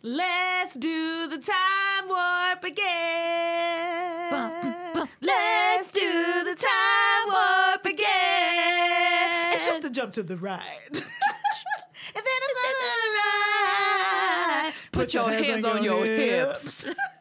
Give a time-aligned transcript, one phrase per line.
[0.00, 2.84] Let's do the time warp again.
[5.20, 9.54] Let's do the time warp again.
[9.54, 10.62] It's just a jump to the right.
[10.92, 11.02] and then
[12.14, 14.72] it's to the right.
[14.92, 16.86] Put your hands on your hips.
[16.86, 16.94] and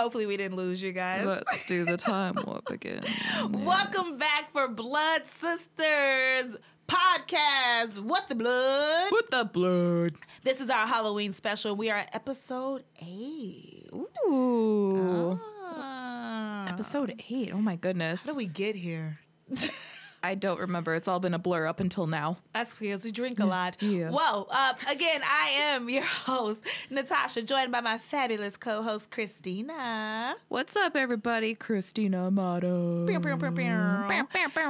[0.00, 1.26] Hopefully, we didn't lose you guys.
[1.26, 3.04] Let's do the time warp again.
[3.50, 6.56] Welcome back for Blood Sisterz
[6.88, 7.98] podcast.
[7.98, 9.12] What the blood?
[9.12, 10.12] What the blood.
[10.42, 11.76] This is our Halloween special.
[11.76, 13.90] We are at episode eight.
[13.92, 15.38] Ooh.
[15.66, 16.66] Ah.
[16.70, 17.50] Episode eight.
[17.52, 18.24] Oh my goodness.
[18.24, 19.18] How do we get here?
[20.22, 20.94] I don't remember.
[20.94, 22.38] It's all been a blur up until now.
[22.52, 23.76] That's because we drink a lot.
[23.80, 24.10] Yeah.
[24.10, 24.46] Whoa.
[24.50, 30.34] Uh, again, I am your host, Natasha, joined by my fabulous co host, Christina.
[30.48, 31.54] What's up, everybody?
[31.54, 32.30] Christina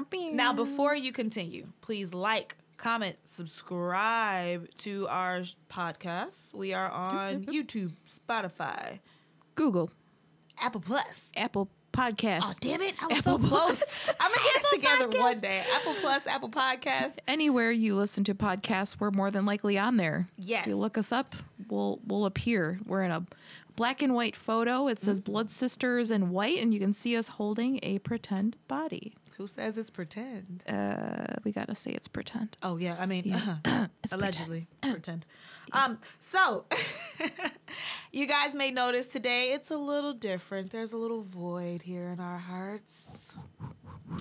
[0.05, 0.33] pew.
[0.33, 6.55] Now, before you continue, please like, comment, subscribe to our podcast.
[6.55, 9.01] We are on YouTube, Spotify,
[9.57, 9.91] Google,
[10.59, 11.33] Apple Plus.
[11.37, 12.95] Apple Podcasts, Oh, damn it.
[13.03, 13.79] I was Apple so close.
[13.79, 14.13] Plus.
[14.21, 15.21] I'm going to get it together Podcasts.
[15.21, 15.63] one day.
[15.75, 17.19] Apple Plus, Apple Podcast.
[17.27, 20.29] anywhere you listen to podcasts, we're more than likely on there.
[20.39, 20.63] Yes.
[20.63, 21.35] If you look us up,
[21.69, 22.79] we'll we'll appear.
[22.87, 23.25] We're in a
[23.77, 24.87] black and white photo.
[24.89, 25.33] It says Mm-hmm.
[25.33, 29.15] Blood Sisterz in white, and you can see us holding a pretend body.
[29.37, 30.63] Who says it's pretend?
[30.69, 32.57] Uh, we gotta say it's pretend.
[32.63, 33.87] Oh yeah, I mean, uh-huh.
[34.05, 35.25] It's allegedly pretend.
[35.73, 36.67] Um, so
[38.13, 40.71] you guys may notice today it's a little different.
[40.71, 43.35] There's a little void here in our hearts.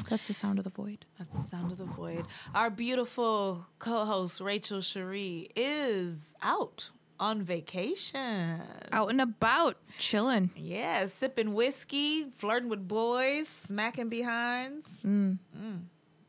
[0.10, 1.06] That's the sound of the void.
[1.18, 2.26] That's the sound of the void.
[2.54, 8.62] Our beautiful co-host Rachel Cherie is out on vacation.
[8.92, 10.52] Out and about, chilling.
[10.56, 15.40] Yeah, sipping whiskey, flirting with boys, smacking behinds, mm.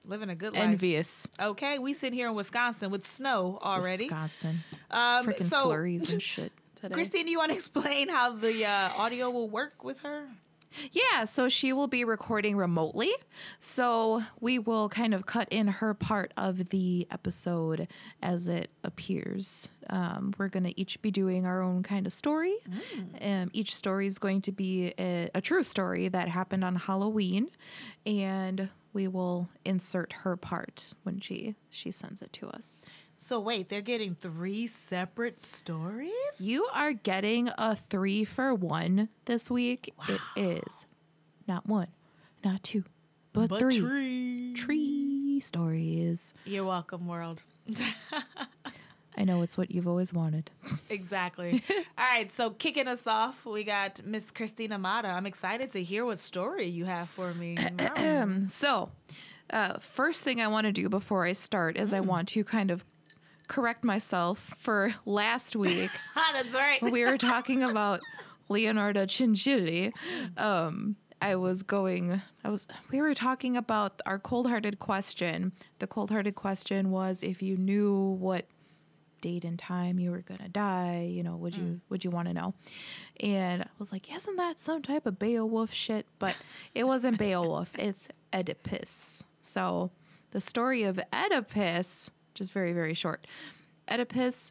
[0.04, 0.62] living a good life.
[0.62, 1.28] Envious.
[1.38, 4.04] Okay, we sit here in Wisconsin with snow already.
[4.04, 4.60] Wisconsin.
[4.90, 6.94] Um, Freaking so, flurries and shit today.
[6.94, 10.28] Christine, you want to explain how the uh, audio will work with her?
[10.92, 13.10] Yeah, so she will be recording remotely.
[13.58, 17.88] So we will kind of cut in her part of the episode
[18.22, 19.68] as it appears.
[19.88, 22.54] Um, we're going to each be doing our own kind of story.
[23.20, 27.50] Um, each story is going to be a, a true story that happened on Halloween,
[28.06, 32.88] and we will insert her part when she she sends it to us.
[33.22, 36.10] So wait, they're getting three separate stories?
[36.38, 39.92] You are getting a three for one this week.
[40.08, 40.86] It is
[41.46, 41.88] not one,
[42.42, 42.84] not two,
[43.34, 43.78] but, three.
[43.78, 44.54] tree.
[44.54, 46.32] Tree stories.
[46.46, 47.42] You're welcome, world.
[49.18, 50.50] I know it's what you've always wanted.
[50.88, 51.62] exactly.
[51.98, 55.08] All right, so kicking us off, we got Miss Christina Mata.
[55.08, 57.58] I'm excited to hear what story you have for me.
[58.48, 58.90] So,
[59.50, 62.70] uh, first thing I want to do before I start is I want to kind
[62.70, 62.82] of
[63.50, 65.90] correct myself for last week.
[66.16, 66.80] ah, that's right.
[66.80, 68.00] we were talking about
[68.48, 69.92] Leonardo Cingilli.
[70.38, 75.52] Um, I was going, I was, we were talking about our cold hearted question.
[75.80, 78.46] The cold hearted question was if you knew what
[79.20, 82.28] date and time you were going to die, you know, would you, would you want
[82.28, 82.54] to know?
[83.18, 86.06] And I was like, isn't that some type of Beowulf shit?
[86.20, 86.38] But
[86.72, 89.24] it wasn't Beowulf, it's Oedipus.
[89.42, 89.90] So
[90.30, 93.26] the story of Oedipus, just very, very short.
[93.90, 94.50] Oedipus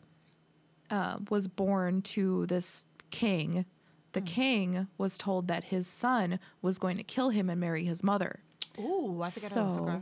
[0.91, 3.66] uh, was born to this king.
[4.13, 8.03] The king was told that his son was going to kill him and marry his
[8.03, 8.41] mother.
[8.79, 9.55] Ooh, I I know this.
[9.55, 10.00] Okay.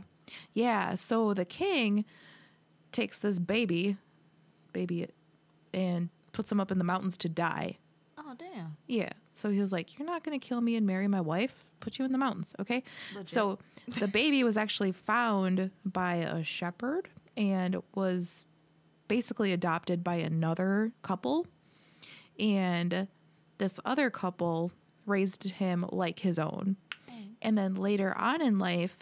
[0.52, 2.04] yeah, so the king
[2.92, 3.96] takes this baby,
[4.72, 5.08] baby,
[5.72, 7.78] and puts him up in the mountains to die.
[8.18, 8.76] Oh, damn.
[8.86, 9.10] Yeah.
[9.32, 11.64] So he was like, You're not going to kill me and marry my wife?
[11.80, 12.82] Put you in the mountains, okay?
[13.14, 13.28] Legit.
[13.28, 13.58] So
[13.98, 18.44] the baby was actually found by a shepherd and was
[19.06, 21.46] basically adopted by another couple.
[22.38, 23.06] And
[23.56, 24.72] this other couple
[25.06, 26.76] raised him like his own.
[27.08, 27.28] Mm.
[27.40, 28.98] And then later on in life,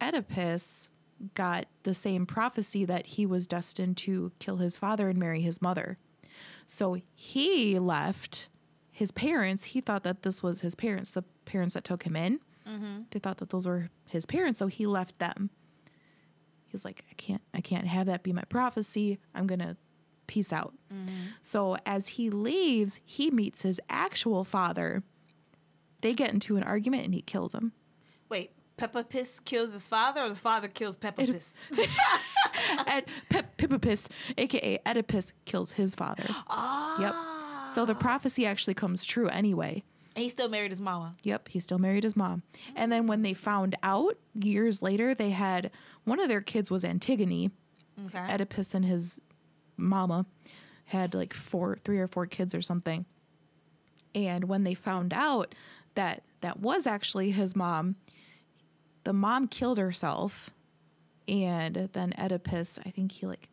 [0.00, 0.90] Oedipus
[1.34, 5.62] got the same prophecy that he was destined to kill his father and marry his
[5.62, 5.98] mother.
[6.66, 8.48] So he left
[8.92, 9.64] his parents.
[9.64, 12.40] He thought that this was his parents, the parents that took him in.
[12.68, 13.02] Mm-hmm.
[13.10, 15.50] They thought that those were his parents, so he left them.
[16.76, 19.18] He's like, I can't, I can't have that be my prophecy.
[19.34, 19.76] I'm gonna
[20.26, 20.74] peace out.
[21.42, 25.02] So as he leaves, he meets his actual father.
[26.00, 27.72] They get into an argument and he kills him.
[28.28, 31.56] Wait, Peppa Piss kills his father, or his father kills Peppa Piss?
[32.86, 36.24] and Pep- Piss, aka Oedipus, kills his father.
[36.48, 37.00] Ah.
[37.00, 37.74] Yep.
[37.74, 39.82] So the prophecy actually comes true anyway.
[40.16, 41.14] And he still married his mama.
[41.24, 42.42] Yep, he still married his mom.
[42.74, 45.70] And then when they found out years later, they had
[46.04, 47.50] one of their kids was Antigone.
[48.06, 48.32] Okay.
[48.32, 49.20] Oedipus and his
[49.76, 50.24] mama
[50.86, 53.04] had like four, three or four kids or something.
[54.14, 55.54] And when they found out
[55.96, 57.96] that that was actually his mom,
[59.04, 60.48] the mom killed herself.
[61.28, 63.50] And then Oedipus, I think he like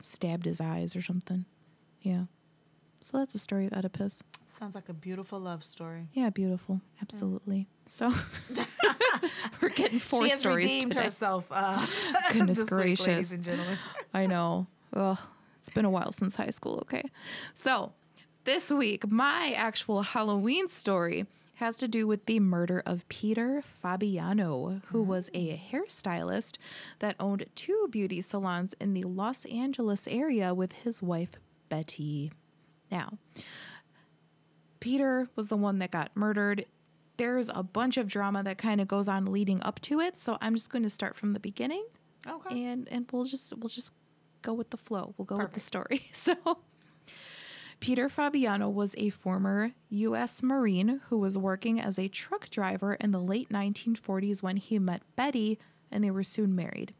[0.00, 1.44] stabbed his eyes or something.
[2.02, 2.24] Yeah.
[3.00, 4.22] So that's the story of Oedipus.
[4.44, 6.08] Sounds like a beautiful love story.
[6.12, 6.80] Yeah, beautiful.
[7.00, 7.66] Absolutely.
[7.88, 8.12] So
[9.62, 11.04] we're getting four she has stories redeemed today.
[11.04, 11.46] herself.
[11.50, 11.84] Uh,
[12.32, 13.06] Goodness this week, gracious.
[13.06, 13.78] ladies and gentlemen.
[14.14, 14.66] I know.
[14.94, 15.18] Ugh,
[15.58, 16.78] it's been a while since high school.
[16.82, 17.02] Okay.
[17.54, 17.92] So
[18.44, 24.80] this week, my actual Halloween story has to do with the murder of Peter Fabiano,
[24.86, 26.56] who was a hairstylist
[27.00, 31.32] that owned two beauty salons in the Los Angeles area with his wife,
[31.68, 32.32] Betty.
[32.90, 33.18] Now,
[34.80, 36.64] Peter was the one that got murdered.
[37.16, 40.38] There's a bunch of drama that kind of goes on leading up to it, so
[40.40, 41.84] I'm just going to start from the beginning
[42.26, 42.64] Okay.
[42.64, 43.92] and and we'll just we'll just
[44.42, 45.14] go with the flow.
[45.18, 46.02] We'll go with the story.
[46.14, 46.34] So
[47.78, 53.10] Peter Fabiano was a former US Marine who was working as a truck driver in
[53.10, 55.58] the late 1940s when he met Betty
[55.90, 56.92] and they were soon married.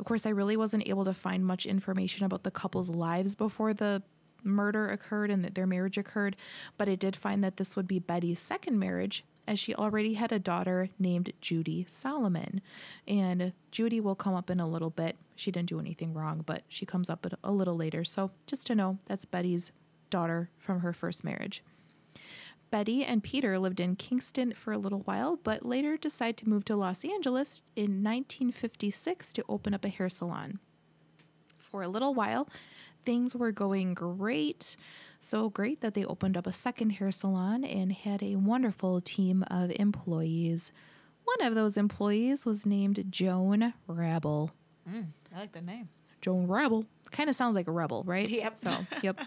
[0.00, 3.72] Of course, I really wasn't able to find much information about the couple's lives before
[3.74, 4.02] the
[4.44, 6.36] murder occurred and that their marriage occurred,
[6.78, 10.32] but I did find that this would be Betty's second marriage as she already had
[10.32, 12.60] a daughter named Judy Solomon.
[13.08, 15.16] And Judy will come up in a little bit.
[15.34, 18.04] She didn't do anything wrong, but she comes up a- little later.
[18.04, 19.72] So just to know, that's Betty's
[20.10, 21.62] daughter from her first marriage.
[22.70, 26.64] Betty and Peter lived in Kingston for a little while, but later decided to move
[26.64, 30.58] to Los Angeles in 1956 to open up a hair salon.
[31.58, 32.48] For a little while,
[33.04, 34.76] things were going great.
[35.20, 39.44] So great that they opened up a second hair salon and had a wonderful team
[39.48, 40.72] of employees.
[41.24, 44.50] One of those employees was named Joan Rabel.
[44.90, 45.88] Mm, I like the name.
[46.22, 46.86] Joan Rebel.
[47.10, 48.26] Kind of sounds like a rebel, right?
[48.26, 48.58] Yep.
[48.58, 49.20] So, yep.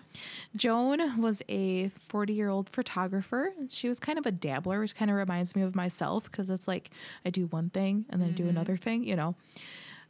[0.56, 3.54] Joan was a 40 year old photographer.
[3.70, 6.68] She was kind of a dabbler, which kind of reminds me of myself because it's
[6.68, 6.90] like
[7.24, 8.50] I do one thing and then I do mm-hmm.
[8.52, 9.36] another thing, you know.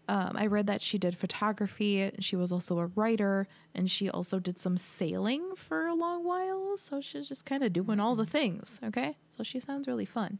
[0.07, 2.11] Um, I read that she did photography.
[2.19, 6.77] She was also a writer and she also did some sailing for a long while.
[6.77, 8.79] So she's just kind of doing all the things.
[8.83, 9.17] Okay.
[9.35, 10.39] So she sounds really fun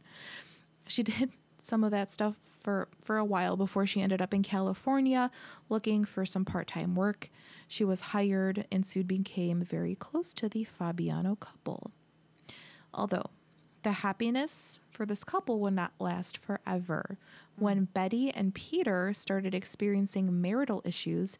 [0.86, 4.42] she did some of that stuff for for a while before she ended up in
[4.42, 5.30] California
[5.68, 7.30] looking for some part-time work.
[7.68, 11.90] She was hired and soon became very close to the Fabiano couple.
[12.94, 13.30] Although
[13.82, 17.18] the happiness for this couple would not last forever.
[17.58, 17.92] When mm.
[17.92, 21.38] Betty and Peter started experiencing marital issues,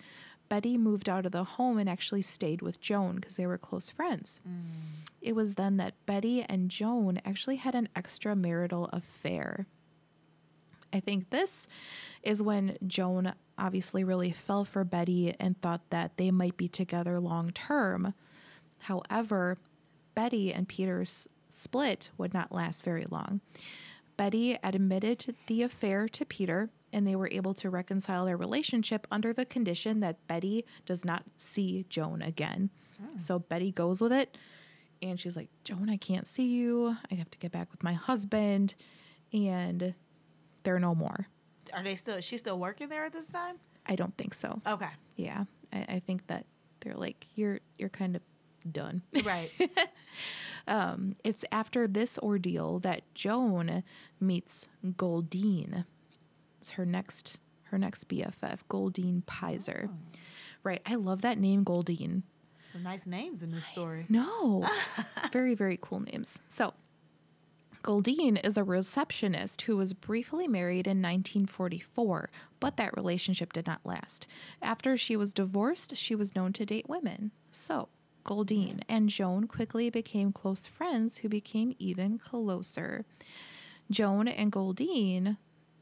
[0.48, 3.90] Betty moved out of the home and actually stayed with Joan because they were close
[3.90, 4.40] friends.
[4.48, 5.04] Mm.
[5.20, 9.66] It was then that Betty and Joan actually had an extramarital affair.
[10.92, 11.66] I think this
[12.22, 17.18] is when Joan obviously really fell for Betty and thought that they might be together
[17.18, 18.14] long term.
[18.80, 19.58] However,
[20.14, 23.40] Betty and Peter's split would not last very long.
[24.16, 29.32] Betty admitted the affair to Peter, and they were able to reconcile their relationship under
[29.32, 32.70] the condition that Betty does not see Joan again.
[33.00, 33.18] Hmm.
[33.18, 34.36] So Betty goes with it,
[35.02, 36.96] and she's like, Joan, I can't see you.
[37.10, 38.74] I have to get back with my husband,
[39.32, 39.94] and
[40.62, 41.26] they're no more.
[41.73, 42.16] Are they still?
[42.16, 43.56] Is she still working there at this time?
[43.87, 44.61] I don't think so.
[44.66, 44.88] Okay.
[45.16, 46.46] Yeah, I, I think that
[46.80, 48.23] they're like, you're you're kind of
[48.70, 49.02] done.
[49.25, 49.50] Right.
[50.68, 53.82] Um, it's after this ordeal that Joan
[54.20, 55.85] meets Goldyne.
[56.61, 57.38] It's her next
[57.70, 59.88] her next BFF, Goldyne Pizer.
[59.88, 60.18] Oh.
[60.62, 60.82] Right.
[60.87, 62.23] I love that name, Goldyne.
[62.73, 64.06] Some nice names in this story.
[64.08, 64.68] No.
[65.32, 66.40] very, very cool names.
[66.49, 66.75] So
[67.82, 73.80] Goldyne is a receptionist who was briefly married in 1944, but that relationship did not
[73.85, 74.26] last.
[74.61, 77.30] After she was divorced, she was known to date women.
[77.52, 77.88] So
[78.26, 83.04] Goldyne and Joan quickly became close friends who became even closer.
[83.90, 85.37] Joan and Goldyne,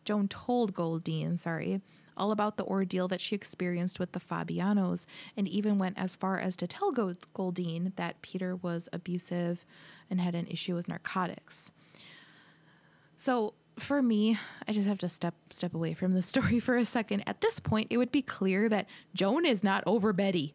[0.04, 1.80] Joan told Goldyne, sorry,
[2.16, 6.38] all about the ordeal that she experienced with the Fabianos and even went as far
[6.38, 9.66] as to tell Gold- Goldyne that Peter was abusive
[10.10, 11.70] and had an issue with narcotics.
[13.16, 14.38] So for me,
[14.68, 17.24] I just have to step step away from the story for a second.
[17.26, 20.54] At this point, it would be clear that Joan is not over Betty.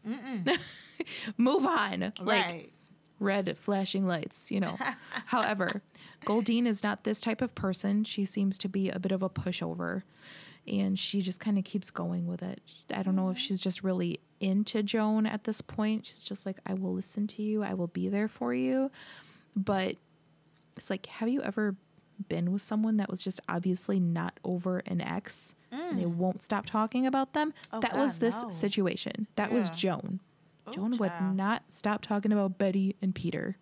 [1.38, 2.14] Move on.
[2.20, 2.74] Like
[3.20, 4.78] red flashing lights, you know.
[5.26, 5.82] However,
[6.26, 8.04] Goldyne is not this type of person.
[8.04, 10.04] She seems to be a bit of a pushover
[10.68, 12.62] and she just kind of keeps going with it.
[12.94, 13.42] I don't know if mm-hmm.
[13.42, 16.06] she's just really into Joan at this point.
[16.06, 18.92] She's just like, I will listen to you, I will be there for you.
[19.56, 19.96] But
[20.78, 21.76] It's like, have you ever
[22.28, 26.66] been with someone that was just obviously not over an ex and they won't stop
[26.66, 27.54] talking about them?
[27.72, 28.52] Oh, that was this no.
[28.52, 29.28] situation.
[29.36, 30.20] That was Joan.
[30.68, 33.58] Oh, Joan would not stop talking about Betty and Peter.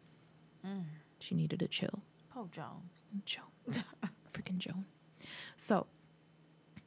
[0.65, 0.83] Mm.
[1.19, 2.01] She needed a chill.
[2.35, 2.89] Oh, Joan.
[3.25, 3.45] Joan.
[4.33, 4.85] Freaking Joan.
[5.55, 5.87] So,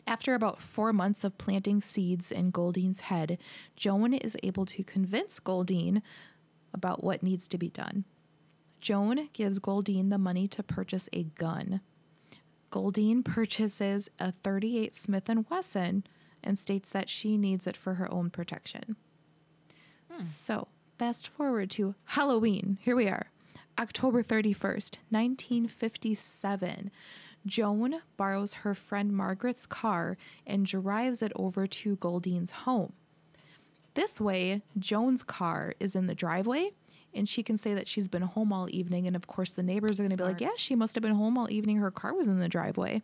[0.07, 3.39] after about four months of planting seeds in Goldyne's head,
[3.77, 6.03] Joan is able to convince Goldyne
[6.73, 8.05] about what needs to be done.
[8.81, 11.81] Joan gives Goldyne the money to purchase a gun.
[12.71, 16.05] Goldyne purchases a 38 Smith & Wesson
[16.43, 18.97] and states that she needs it for her own protection.
[20.11, 20.19] Hmm.
[20.19, 20.69] So,
[20.99, 22.79] fast forward to Halloween.
[22.81, 23.31] Here we are.
[23.79, 26.91] October 31st, 1957.
[27.47, 32.93] Joan borrows her friend Margaret's car and drives it over to Goldyne's home.
[33.95, 36.73] This way, Joan's car is in the driveway
[37.15, 39.07] and she can say that she's been home all evening.
[39.07, 41.15] And of course, the neighbors are going to be like, yeah, she must have been
[41.15, 41.79] home all evening.
[41.79, 43.03] Her car was in the driveway.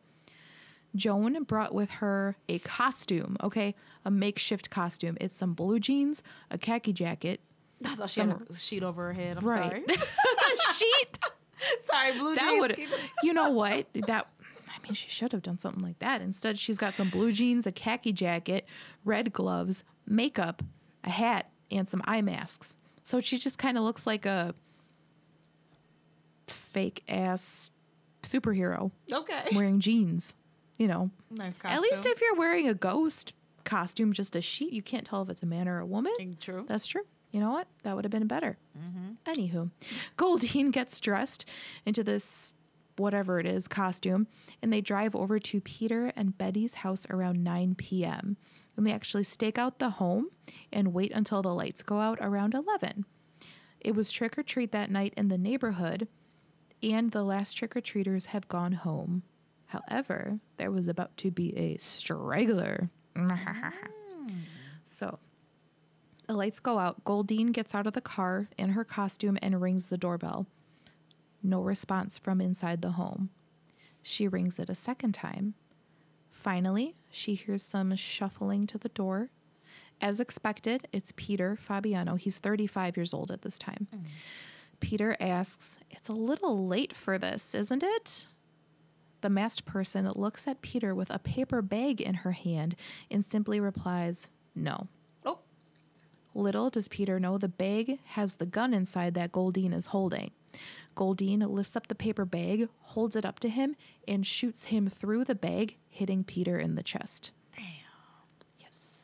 [0.94, 3.74] Joan brought with her a costume, okay?
[4.04, 5.16] A makeshift costume.
[5.20, 7.40] It's some blue jeans, a khaki jacket.
[7.84, 9.36] I thought she had a sheet over her head.
[9.36, 9.70] I'm Right.
[9.70, 9.84] sorry.
[10.74, 11.18] Sheet.
[11.84, 12.60] sorry, blue That jeans.
[12.60, 12.78] would,
[13.22, 13.86] you know what?
[14.06, 14.28] That,
[14.68, 16.22] I mean, she should have done something like that.
[16.22, 18.66] Instead, she's got some blue jeans, a khaki jacket,
[19.04, 20.62] red gloves, makeup,
[21.04, 22.76] a hat, and some eye masks.
[23.06, 24.52] So she just kind of looks like a
[26.48, 27.70] fake ass
[28.24, 29.42] superhero Okay.
[29.54, 30.34] wearing jeans,
[30.76, 31.12] you know.
[31.30, 31.76] nice costume.
[31.76, 33.32] At least if you're wearing a ghost
[33.62, 36.12] costume, just a sheet, you can't tell if it's a man or a woman.
[36.40, 36.64] True.
[36.68, 37.02] That's true.
[37.30, 37.68] You know what?
[37.84, 38.58] That would have been better.
[38.76, 39.30] Mm-hmm.
[39.30, 39.70] Anywho,
[40.18, 41.48] Goldyne gets dressed
[41.84, 42.54] into this
[42.98, 44.26] whatever it is costume,
[44.62, 48.36] and they drive over to Peter and Betty's house around 9 p.m.
[48.76, 50.30] And they actually stake out the home
[50.72, 53.04] and wait until the lights go out around 11.
[53.80, 56.08] It was trick or treat that night in the neighborhood,
[56.82, 59.22] and the last trick or treaters have gone home.
[59.66, 62.90] However, there was about to be a straggler.
[64.84, 65.18] so,
[66.26, 67.04] the lights go out.
[67.04, 70.46] Goldyne gets out of the car in her costume and rings the doorbell.
[71.46, 73.30] No response from inside the home.
[74.02, 75.54] She rings it a second time.
[76.28, 79.30] Finally, she hears some shuffling to the door.
[80.00, 82.16] As expected, it's Peter Fabiano.
[82.16, 83.86] He's 35 years old at this time.
[83.94, 84.06] Mm.
[84.80, 88.26] Peter asks, It's a little late for this, isn't it?
[89.20, 92.74] The masked person looks at Peter with a paper bag in her hand
[93.08, 94.88] and simply replies, No.
[95.24, 95.38] Oh,
[96.34, 100.32] Little does Peter know the bag has the gun inside that Goldyne is holding.
[100.96, 103.76] Goldyne lifts up the paper bag, holds it up to him,
[104.08, 107.30] and shoots him through the bag, hitting Peter in the chest.
[107.54, 107.64] Damn.
[108.58, 109.02] Yes.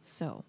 [0.00, 0.44] So,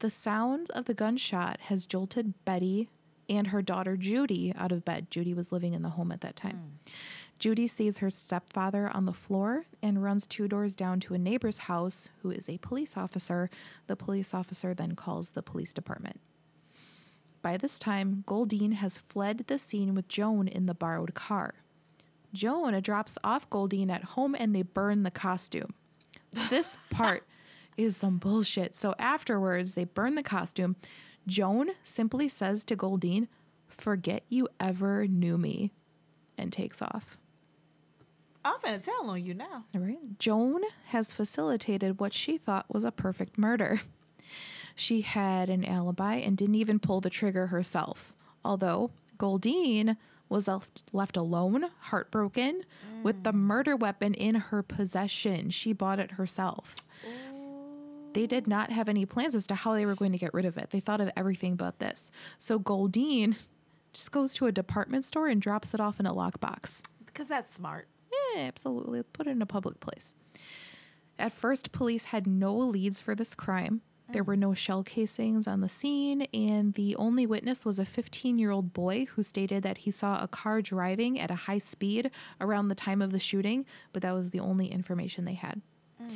[0.00, 2.88] the sound of the gunshot has jolted Betty
[3.28, 5.10] and her daughter Judy out of bed.
[5.10, 6.56] Judy was living in the home at that time.
[6.56, 6.92] Hmm.
[7.38, 11.60] Judy sees her stepfather on the floor and runs two doors down to a neighbor's
[11.60, 13.48] house who is a police officer.
[13.86, 16.20] The police officer then calls the police department.
[17.42, 21.54] By this time, Goldyne has fled the scene with Joan in the borrowed car.
[22.32, 25.74] Joan drops off Goldyne at home and they burn the costume.
[26.50, 27.24] This part
[27.76, 28.74] is some bullshit.
[28.76, 30.76] So afterwards, they burn the costume.
[31.26, 33.28] Joan simply says to Goldyne,
[33.66, 35.70] Forget you ever knew me,
[36.36, 37.16] and takes off.
[38.44, 39.64] I'm finna tell on you now.
[39.74, 40.18] All right.
[40.18, 43.80] Joan has facilitated what she thought was a perfect murder.
[44.78, 48.14] She had an alibi and didn't even pull the trigger herself.
[48.44, 49.96] Although Goldyne
[50.28, 52.62] was left, left alone, heartbroken,
[53.02, 55.50] with the murder weapon in her possession.
[55.50, 56.76] She bought it herself.
[58.12, 60.44] They did not have any plans as to how they were going to get rid
[60.44, 60.70] of it.
[60.70, 62.12] They thought of everything but this.
[62.38, 63.36] So Goldyne
[63.92, 66.82] just goes to a department store and drops it off in a lockbox.
[67.04, 67.88] Because that's smart.
[68.34, 69.02] Yeah, absolutely.
[69.02, 70.14] Put it in a public place.
[71.18, 73.82] At first, police had no leads for this crime.
[74.10, 78.38] There were no shell casings on the scene, and the only witness was a 15
[78.38, 82.10] year old boy who stated that he saw a car driving at a high speed
[82.40, 85.60] around the time of the shooting, but that was the only information they had.
[86.02, 86.10] Mm.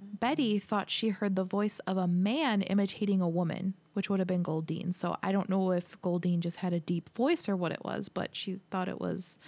[0.00, 4.28] Betty thought she heard the voice of a man imitating a woman, which would have
[4.28, 4.94] been Goldyne.
[4.94, 8.08] So I don't know if Goldyne just had a deep voice or what it was,
[8.08, 9.38] but she thought it was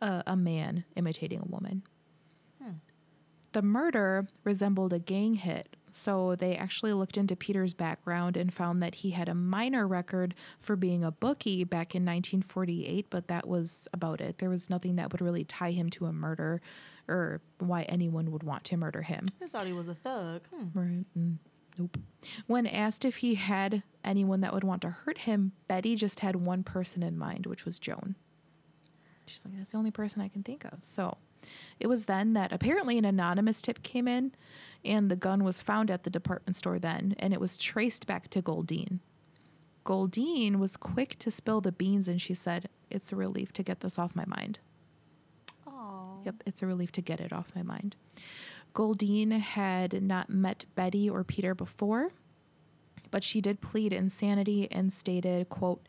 [0.00, 1.82] a, a man imitating a woman.
[2.62, 2.72] Hmm.
[3.52, 8.82] The murder resembled a gang hit, so they actually looked into Peter's background and found
[8.82, 13.46] that he had a minor record for being a bookie back in 1948, but that
[13.46, 14.38] was about it.
[14.38, 16.60] There was nothing that would really tie him to a murder
[17.06, 19.26] or why anyone would want to murder him.
[19.40, 20.42] I thought he was a thug.
[20.48, 20.78] Hmm.
[20.78, 21.04] Right.
[21.16, 21.36] Mm,
[21.78, 21.96] nope.
[22.48, 26.34] When asked if he had anyone that would want to hurt him, Betty just had
[26.36, 28.16] one person in mind, which was Joan.
[29.26, 30.78] She's like, that's the only person I can think of.
[30.82, 31.18] So
[31.80, 34.32] it was then that apparently an anonymous tip came in
[34.84, 38.28] and the gun was found at the department store then and it was traced back
[38.28, 39.00] to Goldyne.
[39.84, 43.80] Goldyne was quick to spill the beans and she said, It's a relief to get
[43.80, 44.60] this off my mind.
[45.66, 46.20] Oh.
[46.24, 47.96] Yep, it's a relief to get it off my mind.
[48.74, 52.10] Goldyne had not met Betty or Peter before,
[53.10, 55.86] but she did plead insanity and stated, quote,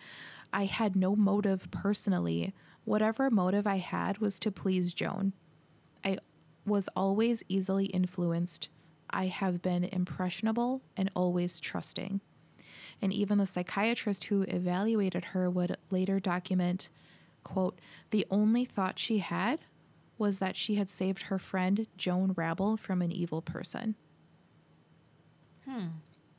[0.54, 2.54] I had no motive personally.
[2.84, 5.34] Whatever motive I had was to please Joan.
[6.06, 6.18] I
[6.66, 8.70] was always easily influenced.
[9.10, 12.22] I have been impressionable and always trusting.
[13.02, 16.90] And even the psychiatrist who evaluated her would later document,
[17.44, 17.80] quote,
[18.12, 19.60] the only thought she had
[20.18, 23.96] was that she had saved her friend Joan Rabel from an evil person.
[25.66, 25.88] Hmm.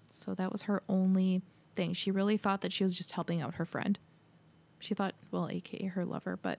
[0.08, 1.42] So that was her only
[1.74, 1.92] thing.
[1.92, 3.98] She really thought that she was just helping out her friend.
[4.78, 6.58] She thought, well, aka her lover, but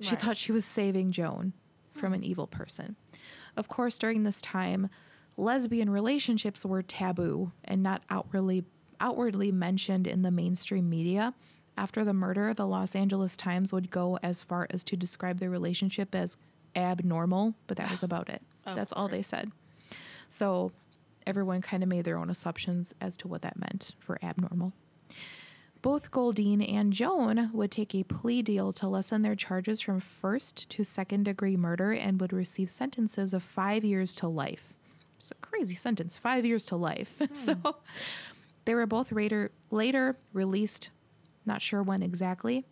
[0.00, 0.20] she Right.
[0.20, 1.52] thought she was saving Joan
[1.96, 2.96] from an evil person.
[3.56, 4.88] Of course, during this time,
[5.36, 8.64] lesbian relationships were taboo and not outwardly
[8.98, 11.34] outwardly mentioned in the mainstream media.
[11.76, 15.50] After the murder, the Los Angeles Times would go as far as to describe their
[15.50, 16.38] relationship as
[16.74, 18.42] abnormal, but that was about it.
[18.64, 19.52] That's all they said.
[20.30, 20.72] So
[21.26, 24.72] everyone kind of made their own assumptions as to what that meant for abnormal.
[25.86, 30.68] Both Goldyne and Joan would take a plea deal to lessen their charges from first
[30.70, 34.74] to second degree murder and would receive sentences of five years to life.
[35.16, 37.22] It's a crazy sentence, five years to life.
[37.32, 37.76] so
[38.64, 40.90] they were both later, later released,
[41.44, 42.64] not sure when exactly.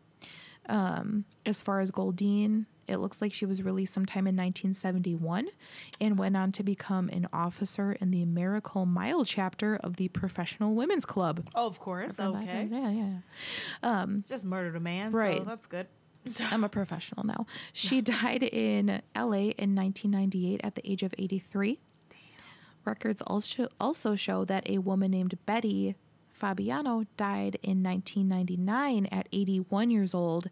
[0.68, 5.48] Um, as far as Goldyne, it looks like she was released sometime in 1971
[6.00, 10.74] and went on to become an officer in the Miracle Mile chapter of the Professional
[10.74, 11.46] Women's Club.
[11.54, 12.18] Oh, of course.
[12.18, 12.68] Okay.
[12.70, 13.20] Yeah, yeah,
[13.82, 14.06] yeah.
[14.28, 15.12] Just murdered a man.
[15.12, 15.38] Right.
[15.38, 15.86] So that's good.
[16.50, 17.46] I'm a professional now.
[17.72, 21.78] She died in LA in 1998 at the age of 83.
[22.84, 25.96] Records also also show that a woman named Betty
[26.32, 30.50] Fabiano died in 1999 at 81 years old,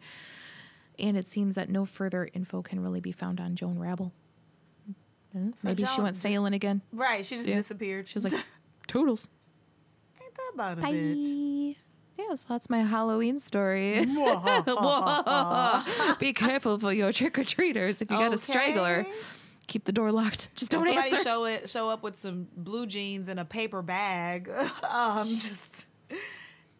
[1.03, 4.13] and it seems that no further info can really be found on Joan Rabel.
[5.33, 6.81] Hmm, So Maybe she Joan went just- sailing again.
[6.93, 7.27] Right.
[7.27, 7.57] She just Yeah.
[7.57, 8.09] disappeared.
[8.09, 8.45] She was like,
[8.87, 9.29] "Toodles,
[10.23, 11.77] Ain't that about a bye." bitch?
[12.19, 14.05] Yeah, so that's my Halloween story.
[16.19, 18.01] Be careful for your trick or treaters.
[18.03, 19.07] If you got a straggler,
[19.67, 20.49] keep the door locked.
[20.55, 21.23] Just don't Somebody answer.
[21.23, 21.71] show it.
[21.71, 24.51] Show up with some blue jeans and a paper bag.
[24.89, 25.87] um, just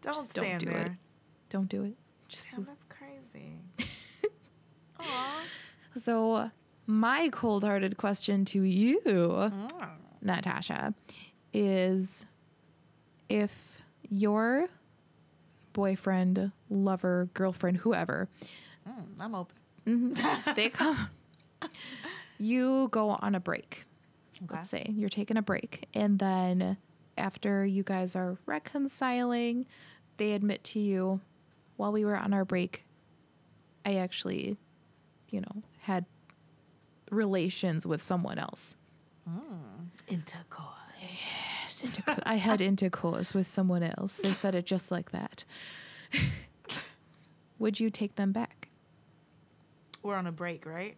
[0.03, 0.81] don't Just don't do there.
[0.83, 0.93] it.
[1.49, 1.95] Don't do it.
[2.29, 2.67] Just Damn.
[5.03, 5.43] Aw.
[5.95, 6.51] so
[6.87, 9.71] my cold-hearted question to you, Mm.
[10.21, 10.95] Natasha,
[11.53, 12.27] is
[13.29, 14.69] if your
[15.73, 18.29] boyfriend, lover, girlfriend, whoever,
[18.89, 20.15] Mm, I'm open.
[20.57, 21.09] they come,
[22.39, 23.85] you go on a break.
[24.45, 24.55] Okay.
[24.57, 26.77] let's say you're taking a break and then
[27.17, 29.67] after you guys are reconciling
[30.17, 31.21] they admit to you
[31.77, 32.85] while we were on our break
[33.87, 34.57] i actually
[35.33, 36.05] you know had
[37.11, 38.77] relations with someone else
[40.09, 40.69] Intercourse.
[41.01, 45.45] Yes, interco- i had intercourse with someone else they said it just like that
[47.59, 48.69] would you take them back
[50.03, 50.97] We're on a break, right?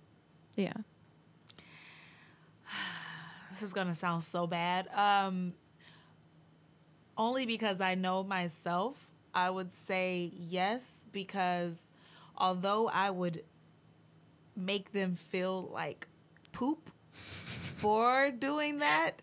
[0.57, 0.73] yeah
[3.51, 4.89] This is gonna sound so bad.
[4.93, 5.53] Um,
[7.17, 11.87] only because I know myself, I would say yes because
[12.37, 13.45] although I would
[14.57, 16.07] make them feel like
[16.53, 19.23] poop for doing that,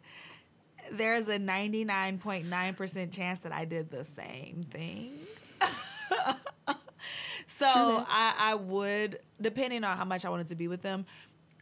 [0.91, 5.13] there's a 99.9% chance that I did the same thing.
[7.47, 11.05] so I, I would, depending on how much I wanted to be with them,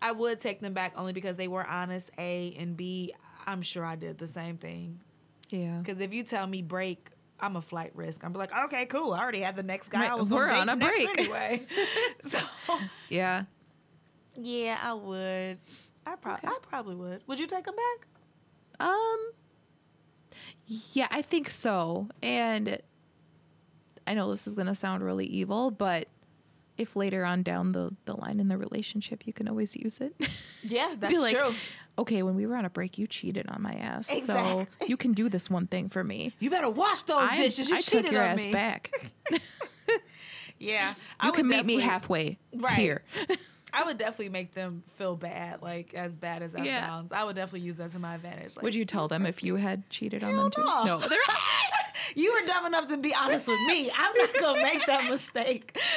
[0.02, 3.14] I would take them back only because they were honest, A, and B,
[3.46, 5.00] I'm sure I did the same thing.
[5.50, 8.24] yeah Because if you tell me break, I'm a flight risk.
[8.24, 9.14] I'm like, okay, cool.
[9.14, 10.08] I already had the next guy.
[10.08, 11.18] I was we're on a break.
[11.18, 11.66] anyway.
[12.28, 12.40] so
[13.10, 13.44] yeah
[14.41, 15.58] yeah, I would.
[16.06, 16.56] I probably, Okay.
[16.56, 17.21] I probably would.
[17.28, 18.08] Would you take them back?
[18.88, 19.32] Um
[20.93, 22.08] yeah, I think so.
[22.21, 22.80] And
[24.06, 26.08] I know this is going to sound really evil, but
[26.78, 30.15] if later on down the, the line in the relationship, you can always use it.
[30.63, 31.54] Yeah, Be that's like, true.
[31.97, 34.08] Okay, when we were on a break, you cheated on my ass.
[34.25, 36.34] So you can do this one thing for me.
[36.39, 37.69] You better wash those I, dishes.
[37.69, 38.52] You I cheated took your on ass me.
[38.52, 38.91] back.
[40.60, 42.73] Yeah, I You would can meet me halfway Right.
[42.78, 43.04] here.
[43.74, 46.86] I would definitely make them feel bad, like as bad as that Yeah.
[46.88, 47.12] sounds.
[47.12, 48.56] I would definitely use that to my advantage.
[48.56, 50.62] Like, Would you tell them if you had cheated on them too?
[50.64, 50.84] no.
[50.86, 51.00] No.
[51.08, 51.18] They're-
[52.16, 53.92] you were dumb enough to be honest with me.
[53.96, 55.78] I'm not gonna make that mistake.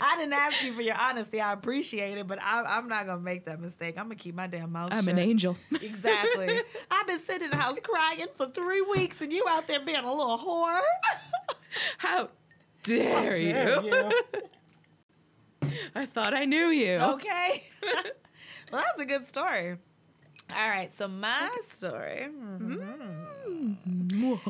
[0.00, 1.40] I didn't ask you for your honesty.
[1.40, 3.96] I appreciate it, but I, I'm not gonna make that mistake.
[3.96, 4.98] I'm gonna keep my damn mouth shut.
[4.98, 5.12] I'm shut.
[5.14, 5.56] an angel.
[5.80, 6.48] Exactly.
[6.90, 9.98] I've been sitting in the house crying for three weeks, and you out there being
[9.98, 10.80] a little whore.
[11.98, 12.28] How
[12.82, 13.52] dare, you?
[13.52, 14.10] Dare you.
[15.96, 16.96] I thought I knew you.
[16.98, 17.64] Okay.
[18.70, 19.78] well, that's a good story.
[20.54, 22.28] All right, so my story.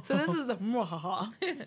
[0.03, 0.57] So this is the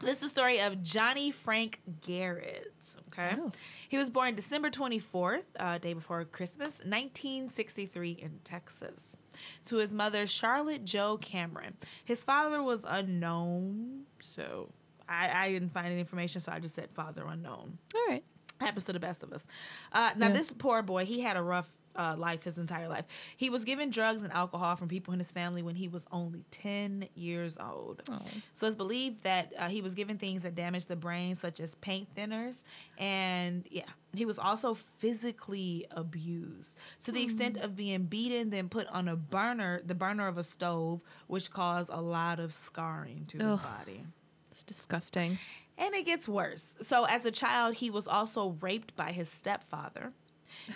[0.00, 2.72] This is the story of Johnny Frank Garrett.
[3.12, 3.34] Okay.
[3.36, 3.50] Oh.
[3.88, 9.16] He was born December 24th, uh, day before Christmas, 1963 in Texas.
[9.64, 11.74] To his mother, Charlotte Joe Cameron.
[12.04, 14.68] His father was unknown, so
[15.08, 18.22] I, I didn't find any information, so I just said father unknown All right.
[18.60, 19.46] Happens to the best of us.
[19.92, 21.68] Uh, now, this poor boy, he had a rough
[21.98, 23.04] uh, life his entire life.
[23.36, 26.44] He was given drugs and alcohol from people in his family when he was only
[26.52, 28.02] 10 years old.
[28.10, 28.20] Oh.
[28.54, 31.74] So it's believed that uh, he was given things that damaged the brain, such as
[31.76, 32.64] paint thinners.
[32.96, 33.82] And yeah,
[34.14, 39.16] he was also physically abused to the extent of being beaten, then put on a
[39.16, 44.04] burner, the burner of a stove, which caused a lot of scarring to his body.
[44.50, 45.38] It's disgusting.
[45.78, 46.74] And it gets worse.
[46.80, 50.12] So, as a child, he was also raped by his stepfather.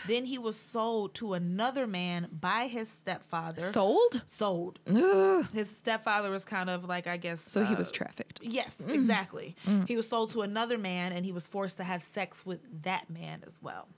[0.06, 3.60] Then he was sold to another man by his stepfather.
[3.60, 4.22] Sold?
[4.26, 4.78] sold.
[4.86, 5.46] Ugh.
[5.52, 7.40] His stepfather was kind of like, I guess.
[7.40, 8.40] So he uh, was trafficked.
[8.42, 9.56] Yes, exactly.
[9.86, 13.10] He was sold to another man and he was forced to have sex with that
[13.10, 13.88] man as well.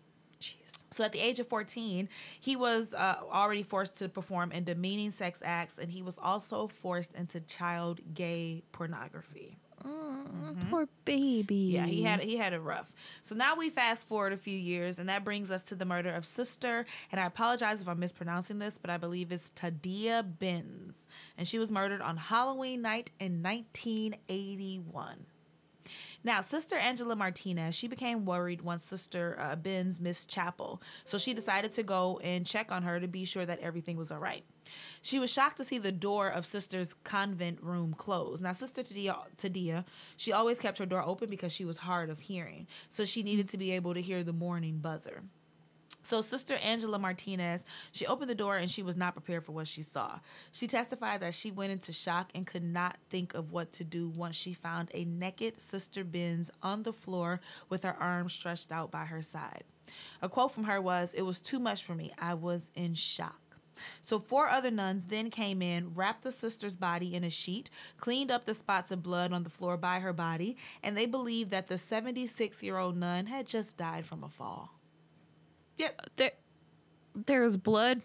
[0.40, 0.84] Jeez.
[0.90, 2.08] So at the age of 14,
[2.40, 6.68] he was uh, already forced to perform in demeaning sex acts and he was also
[6.68, 9.56] forced into child gay pornography.
[10.70, 11.54] Poor baby.
[11.54, 12.92] Yeah, he had he had it rough.
[13.22, 16.12] So now we fast forward a few years, and that brings us to the murder
[16.12, 16.86] of sister.
[17.12, 21.58] And I apologize if I'm mispronouncing this, but I believe it's Tadea Benz, and she
[21.58, 25.26] was murdered on Halloween night in 1981.
[26.22, 31.34] Now, Sister Angela Martinez, she became worried once Sister uh, Benz missed chapel, so she
[31.34, 34.44] decided to go and check on her to be sure that everything was all right.
[35.02, 38.42] She was shocked to see the door of Sister's convent room closed.
[38.42, 39.84] Now, Sister Tadea,
[40.16, 43.48] she always kept her door open because she was hard of hearing, so she needed
[43.50, 45.22] to be able to hear the morning buzzer.
[46.04, 49.66] So, Sister Angela Martinez, she opened the door and she was not prepared for what
[49.66, 50.18] she saw.
[50.52, 54.10] She testified that she went into shock and could not think of what to do
[54.10, 58.90] once she found a naked Sister Benz on the floor with her arms stretched out
[58.90, 59.64] by her side.
[60.20, 62.12] A quote from her was, It was too much for me.
[62.18, 63.40] I was in shock.
[64.00, 68.30] So, four other nuns then came in, wrapped the sister's body in a sheet, cleaned
[68.30, 71.68] up the spots of blood on the floor by her body, and they believed that
[71.68, 74.74] the 76 year old nun had just died from a fall.
[75.78, 76.10] Yep.
[76.16, 76.32] There,
[77.14, 78.02] there was blood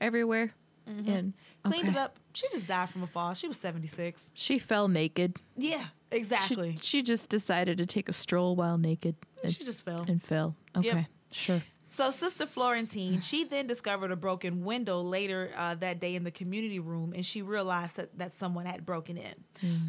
[0.00, 0.52] everywhere.
[0.88, 1.10] Mm-hmm.
[1.10, 1.32] And
[1.64, 2.18] cleaned it up.
[2.32, 3.34] She just died from a fall.
[3.34, 4.30] She was 76.
[4.34, 5.36] She fell naked.
[5.56, 5.78] Yeah,
[6.12, 6.78] She- exactly.
[6.80, 10.04] She, just decided to take a stroll while naked and, She, just fell.
[10.06, 10.54] and fell.
[10.76, 10.88] Okay.
[10.88, 11.04] Yep.
[11.32, 11.62] Sure.
[11.96, 16.30] So, Sister Florentine, she then discovered a broken window later uh, that day in the
[16.30, 19.34] community room, and she realized that, that someone had broken in.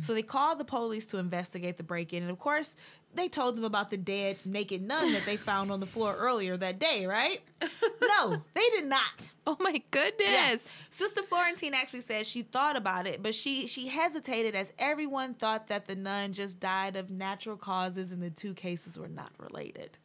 [0.04, 2.24] So, they called the police to investigate the break in.
[2.24, 2.78] And of course,
[3.14, 6.56] they told them about the dead, naked nun that they found on the floor earlier
[6.56, 7.42] that day, right?
[8.02, 9.34] no, they did not.
[9.46, 10.28] Oh my goodness.
[10.30, 10.72] Yes.
[10.90, 15.68] Sister Florentine actually said she thought about it, but she she hesitated as everyone thought
[15.68, 19.98] that the nun just died of natural causes and the two cases were not related.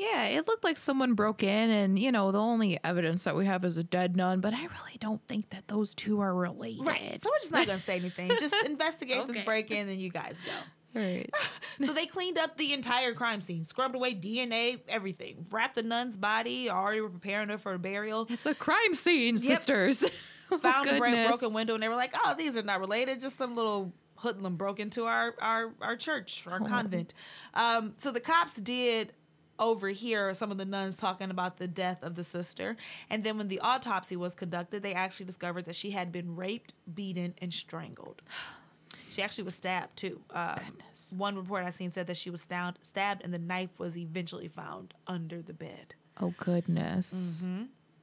[0.00, 3.44] Yeah, it looked like someone broke in, and you know, the only evidence that we
[3.44, 6.86] have is a dead nun, but I really don't think that those two are related.
[6.86, 7.20] Right.
[7.22, 8.30] So we're just not gonna say anything.
[8.30, 11.00] Just investigate this break in and you guys go.
[11.00, 11.30] Right.
[11.82, 15.46] So they cleaned up the entire crime scene, scrubbed away DNA, everything.
[15.50, 18.26] Wrapped the nun's body, already were preparing her for burial.
[18.28, 20.04] It's a crime scene, sisters.
[20.52, 23.36] Oh, Found a broken window and they were like, Oh, these are not related, just
[23.36, 27.14] some little hoodlum broke into our our, our church, our convent.
[27.54, 29.12] Um, so the cops did
[29.60, 32.76] overhear some of the nuns talking about the death of the sister.
[33.08, 36.72] And then when the autopsy was conducted, they actually discovered that she had been raped,
[36.92, 38.22] beaten, and strangled.
[39.10, 40.20] She actually was stabbed too.
[40.30, 41.08] Um, Goodness.
[41.16, 44.48] one report I seen said that she was stabbed, stabbed, and the knife was eventually
[44.48, 45.94] found under the bed.
[46.20, 47.48] Oh goodness.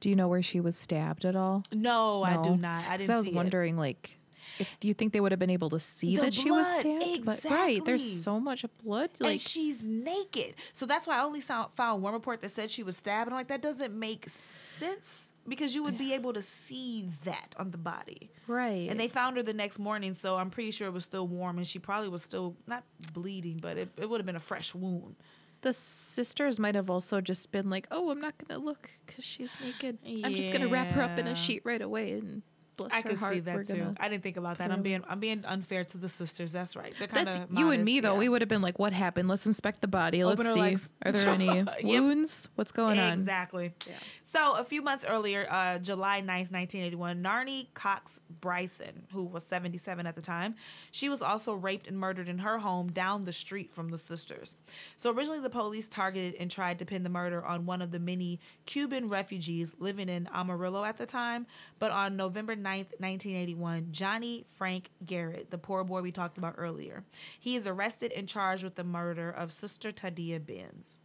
[0.00, 1.64] Do you know where she was stabbed at all?
[1.72, 2.84] No, I do not.
[2.88, 3.10] I didn't.
[3.10, 3.36] I was see it.
[3.36, 4.18] wondering, like,
[4.60, 7.00] if you think they would have been able to see The that she was blood,
[7.00, 9.10] stabbed, but right, there's so much blood.
[9.20, 10.54] and Like, she's naked.
[10.72, 13.28] So that's why I only saw, found one report that said she was stabbed.
[13.28, 17.54] And I'm like, that doesn't make sense because you would be able to see that
[17.58, 18.30] on the body.
[18.46, 21.26] right, And they found her the next morning, so I'm pretty sure it was still
[21.26, 24.40] warm, and she probably was still not bleeding, but it, it would have been a
[24.40, 25.16] fresh wound.
[25.62, 29.56] the sisters might have also just been like, "Oh, I'm not gonna look because she's
[29.64, 29.98] naked.
[30.24, 32.42] I'm just gonna wrap her up in a sheet right away." And
[32.78, 33.34] bless I her could heart.
[33.34, 33.76] see that too.
[33.76, 34.70] gonna- I didn't think about that.
[34.72, 36.52] I'm being I'm being unfair to the sisters.
[36.52, 36.94] That's right.
[36.98, 38.14] They're kind That's of you and me though.
[38.14, 39.28] We would have been like, "What happened?
[39.28, 40.24] Let's inspect the body.
[40.24, 40.76] Let's her see.
[41.04, 41.46] Are there any
[41.82, 41.84] Yep.
[41.84, 42.48] wounds?
[42.54, 43.74] What's going on?" Exactly.
[43.86, 43.94] Yeah.
[44.22, 50.06] So a few months earlier, uh, July 9th, 1981, Narnie Cox Bryson, who was 77
[50.06, 50.54] at the time,
[50.90, 54.56] she was also raped and murdered in her home down the street from the sisters.
[54.96, 57.98] So originally the police targeted and tried to pin the murder on one of the
[57.98, 61.46] many Cuban refugees living in Amarillo at the time.
[61.78, 67.04] But on November 9th, 1981, Johnny Frank Garrett, the poor boy we talked about earlier,
[67.38, 70.98] he is arrested and charged with the murder of Sister Tadea Benz.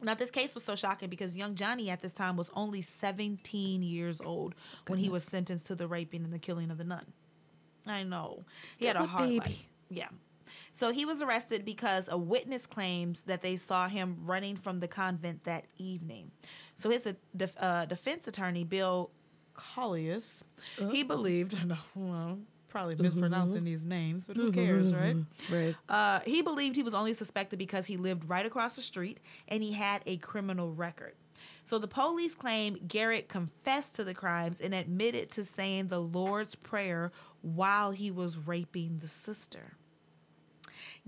[0.00, 3.82] Now, this case was so shocking because young Johnny at this time was only 17
[3.82, 4.54] years old
[4.86, 7.06] when he was sentenced to the raping and the killing of the nun.
[7.86, 8.44] I know.
[8.78, 9.38] he had a a hard baby.
[9.40, 9.64] life.
[9.90, 10.08] Yeah.
[10.72, 14.88] So he was arrested because a witness claims that they saw him running from the
[14.88, 16.30] convent that evening.
[16.74, 19.10] So his uh, def- uh, defense attorney, Bill
[19.58, 20.44] Collius,
[20.80, 20.88] uh.
[20.88, 23.04] he believed, I know, well, probably mm-hmm.
[23.04, 25.00] mispronouncing these names, but who mm-hmm, cares, mm-hmm.
[25.00, 25.16] right?
[25.50, 25.76] Right.
[25.88, 29.62] Uh, he believed he was only suspected because he lived right across the street and
[29.62, 31.14] he had a criminal record.
[31.64, 36.54] So the police claim Garrett confessed to the crimes and admitted to saying the Lord's
[36.54, 39.77] Prayer while he was raping the sister.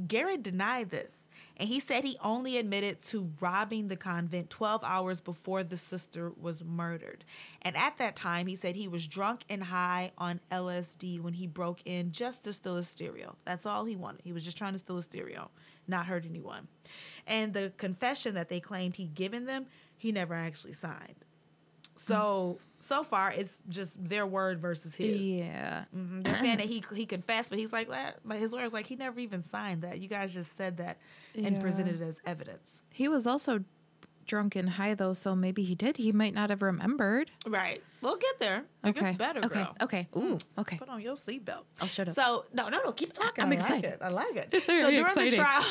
[0.07, 5.21] Garrett denied this, and he said he only admitted to robbing the convent 12 hours
[5.21, 7.25] before the sister was murdered.
[7.63, 11.47] And at that time, he said he was drunk and high on LSD when he
[11.47, 13.37] broke in just to steal a stereo.
[13.45, 14.23] That's all he wanted.
[14.25, 15.51] He was just trying to steal a stereo,
[15.89, 16.69] not hurt anyone.
[17.27, 21.25] And the confession that they claimed he'd given them, he never actually signed.
[22.07, 25.21] So, so far, it's just their word versus his.
[25.21, 25.85] Yeah.
[25.95, 26.23] Mhm.
[26.25, 28.21] They're saying that he he confessed, but he's like that.
[28.25, 30.01] But his lawyer's like he never even signed that.
[30.01, 30.99] You guys just said that
[31.37, 31.61] and Yeah.
[31.61, 32.83] presented it as evidence.
[32.91, 33.65] He was also
[34.27, 35.97] drunk and high though, so maybe he did.
[35.97, 37.33] He might not have remembered.
[37.47, 37.83] Right.
[38.01, 38.65] We'll get there.
[38.85, 39.01] It Okay.
[39.07, 39.55] gets better, okay.
[39.63, 39.77] girl.
[39.83, 40.09] Okay.
[40.17, 40.39] Ooh.
[40.57, 40.79] Okay.
[40.79, 41.65] Put on your seatbelt.
[41.81, 42.15] I'll shut up.
[42.15, 42.93] So no, no, no.
[42.93, 43.45] Keep talking.
[43.45, 43.85] I'm I excited.
[43.85, 44.03] Like it.
[44.03, 44.49] I like it.
[44.53, 45.65] It's so very during the trial,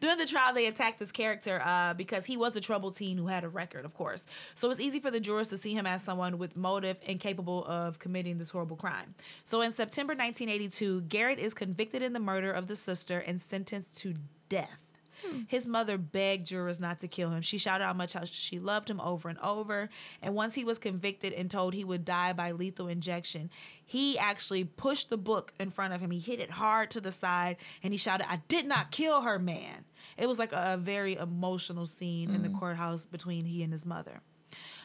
[0.00, 3.26] during the trial, they attacked this character uh, because he was a troubled teen who
[3.26, 4.26] had a record, of course.
[4.54, 7.64] So it's easy for the jurors to see him as someone with motive and capable
[7.66, 9.14] of committing this horrible crime.
[9.44, 13.98] So in September 1982, Garrett is convicted in the murder of the sister and sentenced
[14.00, 14.14] to
[14.48, 14.89] death.
[15.24, 15.42] Hmm.
[15.46, 17.42] His mother begged jurors not to kill him.
[17.42, 19.88] She shouted how much how she loved him over and over.
[20.22, 23.50] And once he was convicted and told he would die by lethal injection,
[23.84, 26.10] he actually pushed the book in front of him.
[26.10, 29.38] He hit it hard to the side and he shouted, I did not kill her,
[29.38, 29.84] man.
[30.16, 32.58] It was like a, a very emotional scene in the hmm.
[32.58, 34.22] courthouse between he and his mother.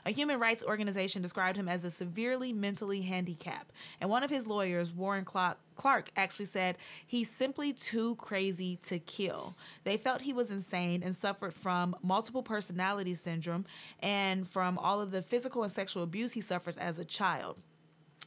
[0.07, 3.71] A human rights organization described him as a severely mentally handicapped.
[3.99, 9.55] And one of his lawyers, Warren Clark, actually said he's simply too crazy to kill.
[9.83, 13.65] They felt he was insane and suffered from multiple personality syndrome
[13.99, 17.57] and from all of the physical and sexual abuse he suffered as a child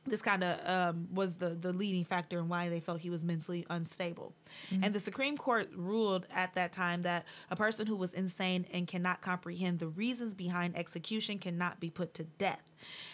[0.06, 3.24] this kind of um, was the the leading factor in why they felt he was
[3.24, 4.32] mentally unstable.
[4.82, 8.86] And the Supreme Court ruled at that time that a person who was insane and
[8.86, 12.62] cannot comprehend the reasons behind execution cannot be put to death.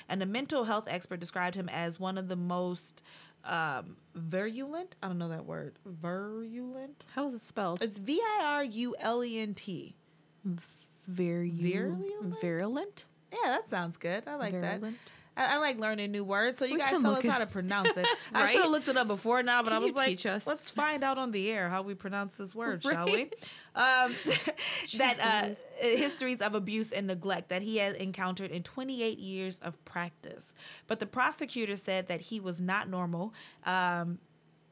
[0.09, 3.03] And a mental health expert described him as one of the most
[3.45, 4.97] um, virulent.
[5.03, 5.75] I don't know that word.
[5.85, 7.05] Virulent.
[7.15, 7.83] How is it spelled?
[7.83, 9.97] It's V I R U L E N T.
[11.11, 12.41] Viru- Virulent?
[12.41, 13.05] Virulent.
[13.33, 14.25] Yeah, that sounds good.
[14.27, 14.81] I like that.
[15.37, 17.47] I, I like learning new words, so you We guys tell us it- how to
[17.47, 18.07] pronounce it.
[18.35, 20.47] I should have looked it up before now, but Can I was like, us?
[20.47, 23.31] let's find out on the air how we pronounce this word, shall we?
[23.77, 24.15] Um,
[24.99, 29.85] that uh, histories of abuse and neglect that he has encountered in 28 years of
[29.85, 30.53] practice.
[30.87, 33.35] But the prosecutor said that he was not normal.
[33.65, 34.21] Um,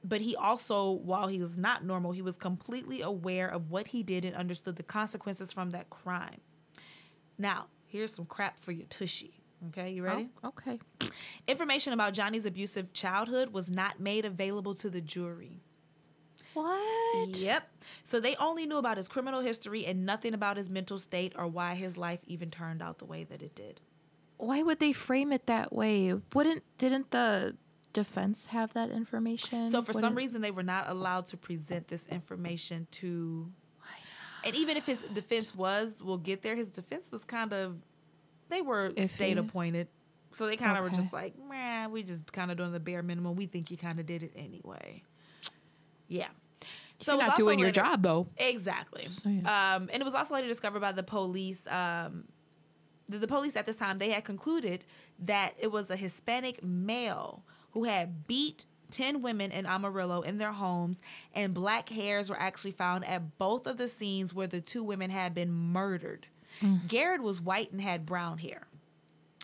[0.05, 4.05] but he also, while he was not normal, he was completely aware of what he
[4.05, 6.41] did and understood the consequences from that crime.
[7.39, 9.41] Now, here's some crap for your tushy.
[9.69, 10.29] Okay, you ready?
[10.43, 10.79] Oh, okay.
[11.47, 15.61] Information about Johnny's abusive childhood was not made available to the jury.
[16.55, 17.37] What?
[17.37, 17.69] Yep.
[18.05, 21.47] So they only knew about his criminal history and nothing about his mental state or
[21.47, 23.81] why his life even turned out the way that it did.
[24.37, 26.13] Why would they frame it that way?
[26.35, 27.57] Wouldn't didn't the
[27.93, 29.71] defense have that information?
[29.71, 33.53] So for some Wouldn't- reason they were not allowed to present this information to
[34.45, 37.77] and even if his defense was, we'll get there, his defense was kind of
[38.53, 39.89] they were state appointed.
[40.33, 43.03] So they kind of were just like, man, we just kind of doing the bare
[43.03, 43.37] minimum.
[43.37, 45.03] We think you kind of did it anyway.
[46.09, 46.29] Yeah.
[46.99, 48.27] So You're not doing your job though.
[48.37, 49.09] Exactly.
[49.25, 51.67] Um, and it was also later discovered by the police.
[51.67, 52.25] Um,
[53.09, 54.85] the, the police at this time they had concluded
[55.19, 58.67] that it was a Hispanic male who had beat.
[58.91, 61.01] 10 women in Amarillo in their homes,
[61.35, 65.09] and black hairs were actually found at both of the scenes where the two women
[65.09, 66.27] had been murdered.
[66.89, 68.67] Garrett was white and had brown hair.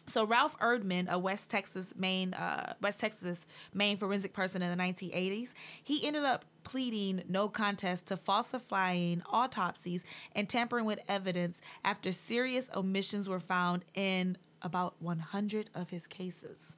[0.09, 4.83] So Ralph Erdmann, a West Texas main uh, West Texas main forensic person in the
[4.83, 5.51] 1980s,
[5.83, 12.71] he ended up pleading no contest to falsifying autopsies and tampering with evidence after serious
[12.75, 16.78] omissions were found in about 100 of his cases.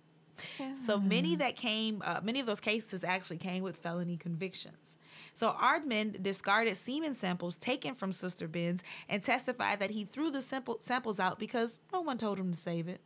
[0.87, 4.98] So many that came, uh, many of those cases actually came with felony convictions.
[5.35, 10.42] So Erdmann discarded semen samples taken from Sister Benz and testified that he threw the
[10.42, 13.00] sample, samples out because no one told him to save it.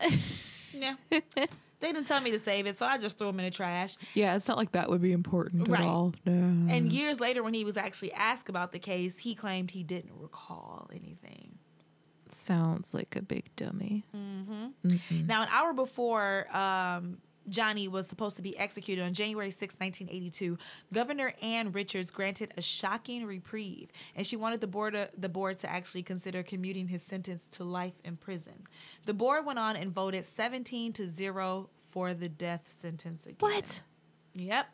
[0.72, 0.94] yeah.
[1.78, 3.96] They didn't tell me to save it, so I just threw them in the trash.
[4.14, 5.80] Yeah, it's not like that would be important Right.
[5.82, 6.14] at all.
[6.24, 6.72] No.
[6.74, 10.12] And years later, when he was actually asked about the case, he claimed he didn't
[10.18, 10.75] recall.
[12.30, 14.04] Sounds like a big dummy.
[15.26, 20.58] Now, an hour before um, Johnny was supposed to be executed on January 6, 1982,
[20.92, 25.58] Governor Ann Richards granted a shocking reprieve, and she wanted the board, uh, the board
[25.60, 28.64] to actually consider commuting his sentence to life in prison.
[29.04, 33.36] The board went on and voted 17 to 0 for the death sentence again.
[33.38, 33.82] What?
[34.34, 34.66] Yep.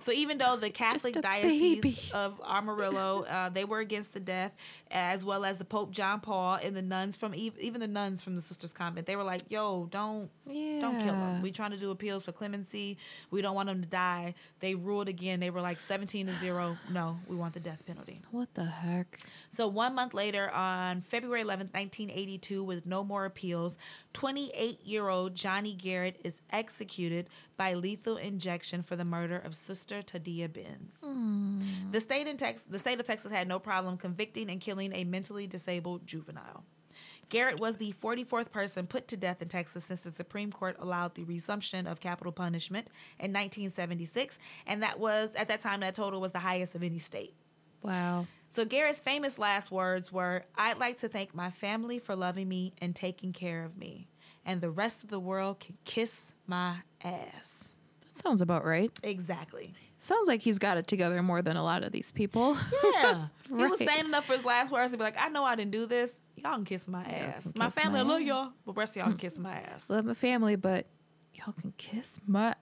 [0.00, 1.98] So even though the Catholic Diocese baby.
[2.14, 4.52] of Amarillo, uh, they were against the death,
[4.90, 8.36] as well as the Pope John Paul and the nuns from even the nuns from
[8.36, 11.34] the Sisters Convent, they were like, "Yo, don't, don't kill Yeah.
[11.34, 11.42] him.
[11.42, 12.98] We trying to do appeals for clemency.
[13.30, 15.40] We don't want him to die." They ruled again.
[15.40, 16.78] They were like seventeen to zero.
[16.90, 18.20] No, we want the death penalty.
[18.30, 19.18] What the heck?
[19.50, 23.78] So one month later, on February 11th, 1982, with no more appeals,
[24.14, 31.02] 28-year-old Johnny Garrett is executed by lethal injection for the murder of Sister Tadea Benz.
[31.02, 31.60] Hmm.
[31.90, 35.04] The state in Tex- the state of Texas had no problem convicting and killing a
[35.04, 36.64] mentally disabled juvenile.
[37.28, 41.14] Garrett was the 44th person put to death in Texas since the Supreme Court allowed
[41.14, 42.88] the resumption of capital punishment
[43.18, 47.00] in 1976, and that was at that time that total was the highest of any
[47.00, 47.34] state.
[47.82, 48.26] Wow.
[48.48, 52.72] So Garrett's famous last words were, I'd like to thank my family for loving me
[52.80, 54.08] and taking care of me.
[54.46, 57.64] And the rest of the world can kiss my ass.
[58.00, 58.96] That sounds about right.
[59.02, 59.72] Exactly.
[59.98, 62.56] Sounds like he's got it together more than a lot of these people.
[62.94, 63.26] Yeah.
[63.48, 63.88] He was Right.
[63.88, 66.20] saying enough for his last words to be like, I know I didn't do this.
[66.34, 67.44] Y'all can kiss my ass.
[67.44, 68.26] can My kiss family, I love ass.
[68.26, 69.74] y'all, but rest of y'all can kiss my hmm.
[69.74, 69.88] ass.
[69.88, 70.86] Love my family, but
[71.32, 72.54] y'all can kiss my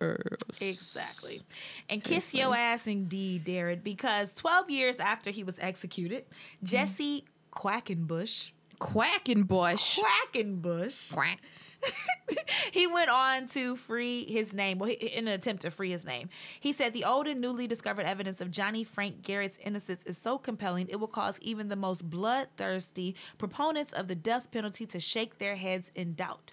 [0.00, 0.26] ass.
[0.60, 1.40] Exactly.
[1.88, 6.24] And kiss your ass indeed, Darren, because 12 years after he was executed,
[6.60, 6.66] hmm.
[6.66, 9.98] Jesse Quackenbush, Quackenbush.
[10.00, 11.38] Quackenbush, Quack.
[12.72, 16.04] he went on to free his name, well, he- in an attempt to free his
[16.04, 16.28] name.
[16.58, 20.38] He said the old and newly discovered evidence of Johnny Frank Garrett's innocence is so
[20.38, 25.38] compelling it will cause even the most bloodthirsty proponents of the death penalty to shake
[25.38, 26.52] their heads in doubt.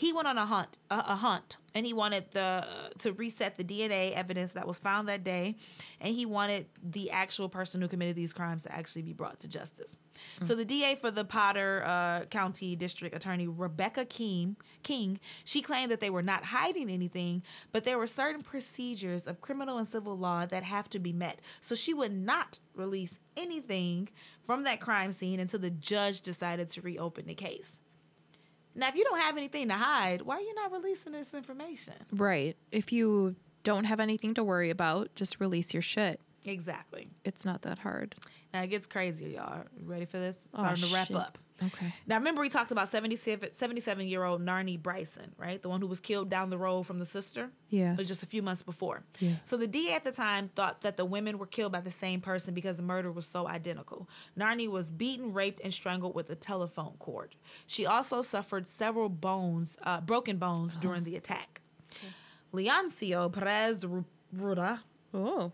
[0.00, 2.66] He went on a hunt, a, a hunt, and he wanted the
[3.00, 5.56] to reset the DNA evidence that was found that day,
[6.00, 9.46] and he wanted the actual person who committed these crimes to actually be brought to
[9.46, 9.98] justice.
[10.40, 15.90] So the DA for the Potter uh, County District Attorney Rebecca King, King, she claimed
[15.90, 20.16] that they were not hiding anything, but there were certain procedures of criminal and civil
[20.16, 21.40] law that have to be met.
[21.60, 24.08] So she would not release anything
[24.46, 27.80] from that crime scene until the judge decided to reopen the case.
[28.74, 31.94] Now, if you don't have anything to hide, why are you not releasing this information?
[32.12, 32.56] Right.
[32.70, 36.20] If you don't have anything to worry about, just release your shit.
[36.44, 37.08] Exactly.
[37.24, 38.14] It's not that hard.
[38.54, 39.64] Now it gets crazier, y'all.
[39.84, 40.48] Ready for this?
[40.54, 41.16] Oh, Starting to wrap shit.
[41.16, 41.38] up.
[41.62, 41.92] Okay.
[42.06, 45.60] Now, remember we talked about 77, 77 year old Narnie Bryson, right?
[45.60, 47.50] The one who was killed down the road from the sister?
[47.68, 47.94] Yeah.
[47.96, 49.02] Just a few months before.
[49.18, 49.34] Yeah.
[49.44, 52.20] So the DA at the time thought that the women were killed by the same
[52.20, 54.08] person because the murder was so identical.
[54.38, 57.34] Narnie was beaten, raped, and strangled with a telephone cord.
[57.66, 61.60] She also suffered several bones, uh, broken bones during the attack.
[62.52, 64.04] Leoncio Perez Ru-
[64.36, 64.80] Ruda,
[65.12, 65.52] Oh.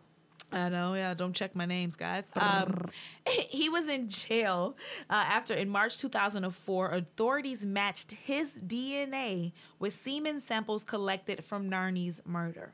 [0.52, 1.12] I know, yeah.
[1.14, 2.24] Don't check my names, guys.
[2.36, 2.86] Um,
[3.28, 4.76] he was in jail
[5.10, 12.22] uh, after, in March 2004, authorities matched his DNA with semen samples collected from Narni's
[12.24, 12.72] murder.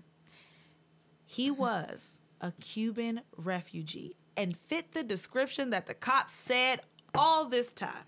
[1.25, 6.81] He was a Cuban refugee and fit the description that the cops said
[7.15, 8.05] all this time.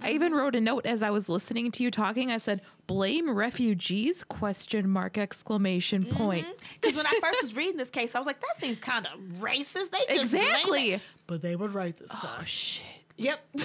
[0.00, 2.30] I even wrote a note as I was listening to you talking.
[2.30, 6.46] I said, "Blame refugees?" Question mark exclamation point.
[6.80, 9.20] Because when I first was reading this case, I was like, that seems kind of
[9.40, 9.90] racist.
[9.90, 11.00] They just Exactly.
[11.26, 12.38] But they were right this time.
[12.40, 12.84] Oh shit.
[13.18, 13.38] Yep.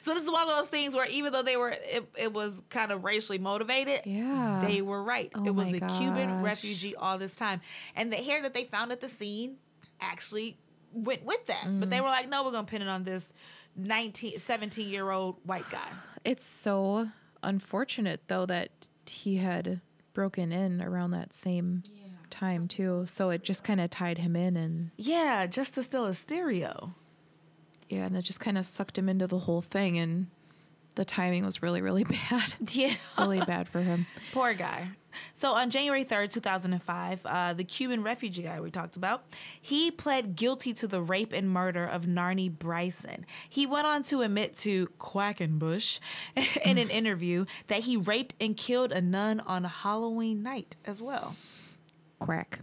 [0.00, 2.62] so this is one of those things where even though they were, it, it was
[2.70, 4.00] kind of racially motivated.
[4.04, 4.62] Yeah.
[4.66, 5.30] They were right.
[5.34, 7.60] Oh it was my a Cuban refugee all this time,
[7.96, 9.56] and the hair that they found at the scene
[10.00, 10.58] actually
[10.92, 11.64] went with that.
[11.64, 11.90] But Mm.
[11.90, 13.32] they were like, no, we're gonna pin it on this
[13.78, 15.88] 19, 17 year old white guy.
[16.24, 17.08] It's so
[17.42, 18.70] unfortunate though that
[19.06, 19.80] he had
[20.12, 21.82] broken in around that same
[22.30, 23.04] time too.
[23.06, 26.92] So it just kind of tied him in and Yeah, just to steal a stereo.
[27.88, 30.26] yeah, and it just kind of sucked him into the whole thing and
[30.96, 32.54] the timing was really, really bad.
[32.72, 32.94] Yeah.
[33.16, 34.06] really bad for him.
[34.32, 34.88] Poor guy.
[35.34, 39.24] So on January 3rd, 2005, uh, the Cuban refugee guy we talked about,
[39.60, 43.26] he pled guilty to the rape and murder of Narnie Bryson.
[43.48, 46.00] He went on to admit to Quackenbush
[46.64, 51.36] in an interview that he raped and killed a nun on Halloween night as well.
[52.18, 52.60] Quack.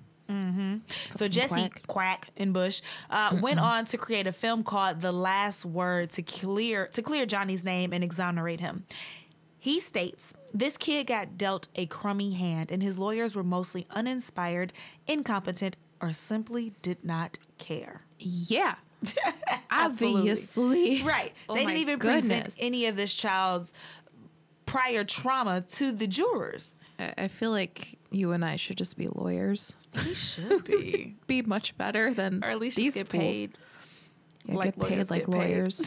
[1.16, 1.88] So Jesse Quack.
[1.88, 6.24] Quack, and Bush uh, went on to create a film called The Last Word to
[6.24, 8.86] clear to clear Johnny's name and exonerate him.
[9.66, 14.72] He states this kid got dealt a crummy hand, and his lawyers were mostly uninspired,
[15.08, 18.02] incompetent, or simply did not care.
[18.20, 18.76] Yeah.
[19.72, 20.20] Absolutely.
[20.20, 21.02] Obviously.
[21.02, 21.34] Right.
[21.50, 22.28] Oh they didn't even goodness.
[22.28, 23.74] present any of this child's
[24.68, 26.78] prior trauma to the jurors.
[27.00, 29.74] I feel like you and I should just be lawyers.
[30.06, 31.16] We should be.
[31.26, 33.20] Be much better than or at least these get fools.
[33.24, 33.58] paid.
[34.46, 35.38] Yeah, like get paid like get paid.
[35.40, 35.78] lawyers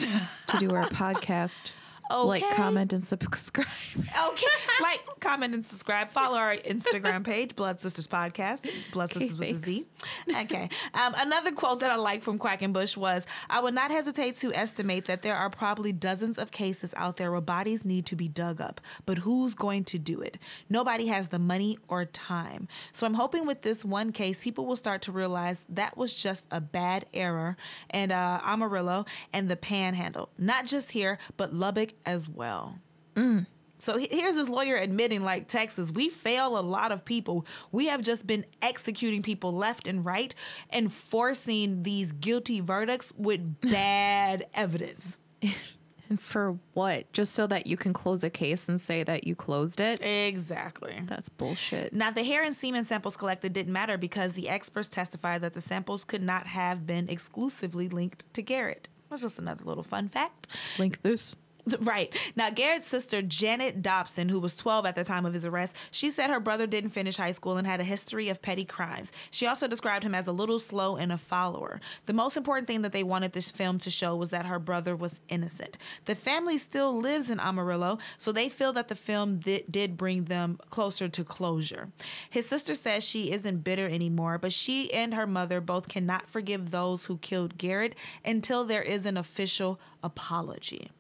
[0.49, 1.71] to do our podcast.
[2.11, 3.67] Like, comment, and subscribe.
[4.29, 4.47] Okay.
[4.83, 6.11] like, comment, and subscribe.
[6.11, 8.69] Follow our Instagram page, Blood Sisterz Podcast.
[8.93, 9.85] Blood Okay, Sisters with a Z.
[10.43, 10.69] Okay.
[10.95, 15.07] Um, another quote that I like from Quackenbush was I would not hesitate to estimate
[15.07, 18.61] that there are probably dozens of cases out there where bodies need to be dug
[18.61, 18.81] up.
[19.07, 20.39] But who's going to do it?
[20.69, 22.69] Nobody has the money or time.
[22.93, 26.47] So I'm hoping with this one case, people will start to realize that was just
[26.51, 27.57] a bad error
[27.91, 30.29] and uh, Amarillo and the panhandle.
[30.39, 32.79] Not just here, but Lubbock as well.
[33.15, 33.47] Mm.
[33.79, 37.47] So here's this lawyer admitting, like Texas, we fail a lot of people.
[37.71, 40.35] We have just been executing people left and right
[40.71, 45.17] and forcing these guilty verdicts with bad evidence.
[46.11, 47.13] and for what?
[47.13, 50.03] Just so that you can close a case and say that you closed it?
[50.03, 51.01] Exactly.
[51.05, 51.93] That's bullshit.
[51.93, 55.61] Now, the hair and semen samples collected didn't matter because the experts testified that the
[55.61, 58.89] samples could not have been exclusively linked to Garrett.
[59.09, 60.49] That's just another little fun fact.
[60.79, 61.37] Link this.
[61.89, 62.15] Right.
[62.37, 66.11] Now, Garrett's sister, Janet Dobson, who was 12 at the time of his arrest, she
[66.11, 69.13] said her brother didn't finish high school and had a history of petty crimes.
[69.31, 71.81] She also described him as a little slow and a follower.
[72.07, 74.95] The most important thing that they wanted this film to show was that her brother
[74.95, 75.79] was innocent.
[76.05, 80.25] The family still lives in Amarillo, so they feel that the film di- did bring
[80.25, 81.89] them closer to closure.
[82.29, 86.71] His sister says she isn't bitter anymore, but she and her mother both cannot forgive
[86.71, 87.95] those who killed Garrett
[88.25, 90.91] until there is an official apology.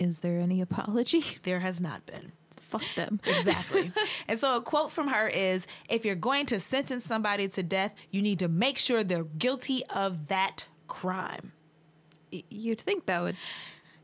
[0.00, 1.22] Is there any apology?
[1.42, 2.32] There has not been.
[2.58, 3.20] Fuck them.
[3.24, 3.92] Exactly.
[4.28, 7.92] and so a quote from her is if you're going to sentence somebody to death,
[8.10, 11.52] you need to make sure they're guilty of that crime.
[12.32, 13.36] Y- You'd think that would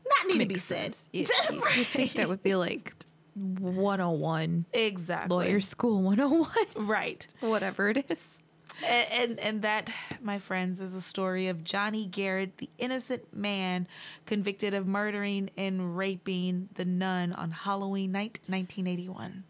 [0.05, 0.95] Not need to be said.
[1.13, 2.93] You, you, would think that would be like
[3.35, 5.35] 101 exactly.
[5.35, 6.49] lawyer school 101
[6.87, 7.25] Right.
[7.39, 8.41] whatever it is
[8.85, 13.87] And, and and that, my friends, is a story of Johnny Garrett, the innocent man
[14.25, 19.43] convicted of murdering and raping the nun on Halloween night, 1981.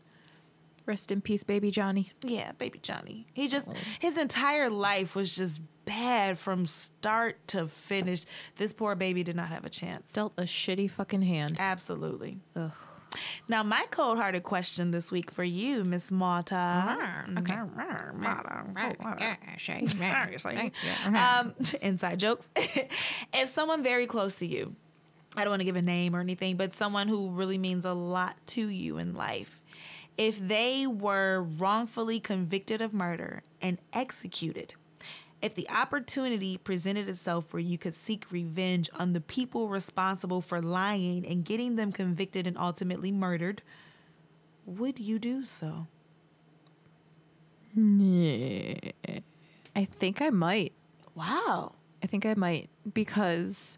[0.85, 3.27] rest in peace baby johnny Yeah, baby Johnny.
[3.33, 3.67] He just
[3.99, 8.23] his entire life was just bad from start to finish.
[8.57, 10.13] This poor baby did not have a chance.
[10.13, 12.39] dealt a shitty fucking hand Absolutely.
[12.55, 12.71] Ugh.
[13.47, 16.53] Now, my cold hearted question this week for you, Miss Mata.
[21.05, 22.49] Um, inside jokes.
[22.55, 24.75] if someone very close to you,
[25.35, 27.93] I don't want to give a name or anything, but someone who really means a
[27.93, 29.61] lot to you in life,
[30.17, 34.73] if they were wrongfully convicted of murder and executed,
[35.41, 40.61] if the opportunity presented itself where you could seek revenge on the people responsible for
[40.61, 43.61] lying and getting them convicted and ultimately murdered,
[44.65, 45.87] would you do so?
[47.75, 48.73] Yeah.
[49.75, 50.73] i think i might
[51.13, 51.73] Wow.
[52.03, 53.77] i think i might because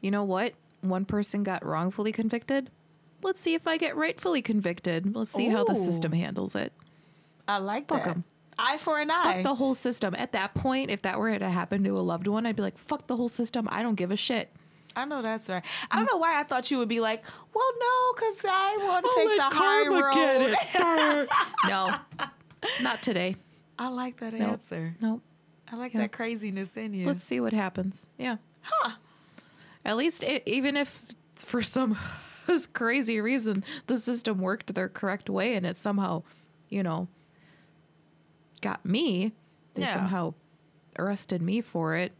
[0.00, 2.70] you know what one person got wrongfully convicted
[3.24, 6.72] let's see if i get rightfully convicted let's see how the system handles it
[7.48, 8.10] I like Fuck that.
[8.10, 8.24] 'em.
[8.60, 9.34] Eye for an eye.
[9.34, 12.26] fuck the whole system at that point if that were to happen to a loved
[12.26, 14.50] one i'd be like fuck the whole system i don't give a shit
[14.96, 15.64] I know that's right.
[15.88, 19.04] I don't know why I thought you would be like, well, no, because I want
[19.04, 21.28] to oh, I'll take the high road.
[21.68, 22.28] no
[22.82, 23.36] not today
[23.78, 24.48] I like that Nope.
[24.48, 24.96] answer.
[25.00, 25.22] nope
[25.72, 27.06] I like that craziness in you.
[27.06, 28.08] Let's see what happens.
[28.18, 28.38] Yeah.
[28.62, 28.96] Huh.
[29.84, 31.02] At least, even if
[31.36, 31.96] for some
[32.72, 36.24] crazy reason the system worked their correct way and it somehow,
[36.68, 37.06] you know,
[38.60, 39.32] got me,
[39.74, 39.92] they Yeah.
[39.92, 40.34] somehow
[40.98, 42.12] arrested me for it.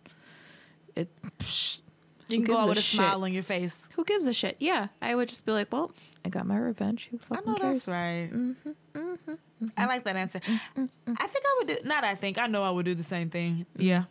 [0.96, 1.08] It.
[1.38, 1.80] Psh,
[2.28, 2.96] you can go out with a shit?
[2.96, 3.80] smile on your face.
[3.96, 4.56] Who gives a shit?
[4.60, 5.92] Yeah, I would just be like, well,
[6.24, 7.08] I got my revenge.
[7.10, 7.84] Who I know cares?
[7.84, 8.30] that's right.
[8.32, 10.40] Mm-hmm, mm-hmm, mm-hmm, I like that answer.
[10.40, 10.84] Mm-hmm,
[11.18, 13.30] I think I would do, not I think, I know I would do the same
[13.30, 13.66] thing.
[13.76, 14.04] Yeah.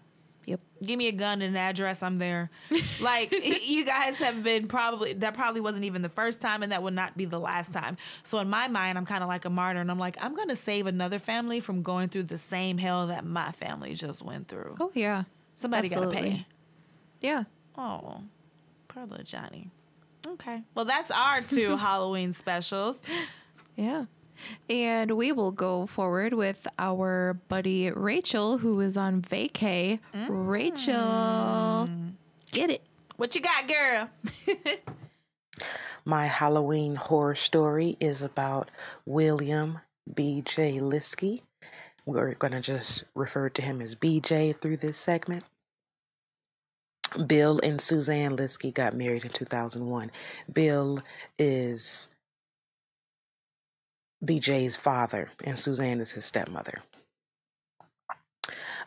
[0.50, 0.60] Yep.
[0.84, 2.02] Give me a gun and an address.
[2.02, 2.50] I'm there.
[3.02, 3.32] like
[3.68, 6.95] you guys have been probably that probably wasn't even the first time, and that would
[6.95, 7.97] not be the last time.
[8.24, 10.56] So in my mind, I'm kind of like a martyr, and I'm like, I'm gonna
[10.56, 14.76] save another family from going through the same hell that my family just went through.
[14.80, 15.26] Oh yeah.
[15.56, 16.32] Somebody gotta absolutely.
[16.32, 16.45] pay.
[17.22, 17.43] Yeah.
[17.78, 18.22] Oh,
[18.88, 19.70] poor little Johnny.
[20.28, 20.64] Okay.
[20.74, 23.04] Well, that's our two Halloween specials.
[23.76, 24.06] Yeah.
[24.70, 30.00] And we will go forward with our buddy Rachel, who is on vacay.
[30.28, 32.14] Rachel, mm.
[32.52, 32.82] get it.
[33.18, 34.10] What you got, girl?
[36.06, 38.72] My Halloween horror story is about
[39.06, 39.80] William
[40.14, 40.80] B.J.
[40.80, 41.42] Liske.
[42.06, 45.44] We're going to just refer to him as BJ through this segment.
[47.28, 50.12] Bill and Suzanne Liske got married in 2001.
[50.54, 51.04] Bill
[51.38, 52.10] is
[54.24, 56.82] BJ's father, and Suzanne is his stepmother.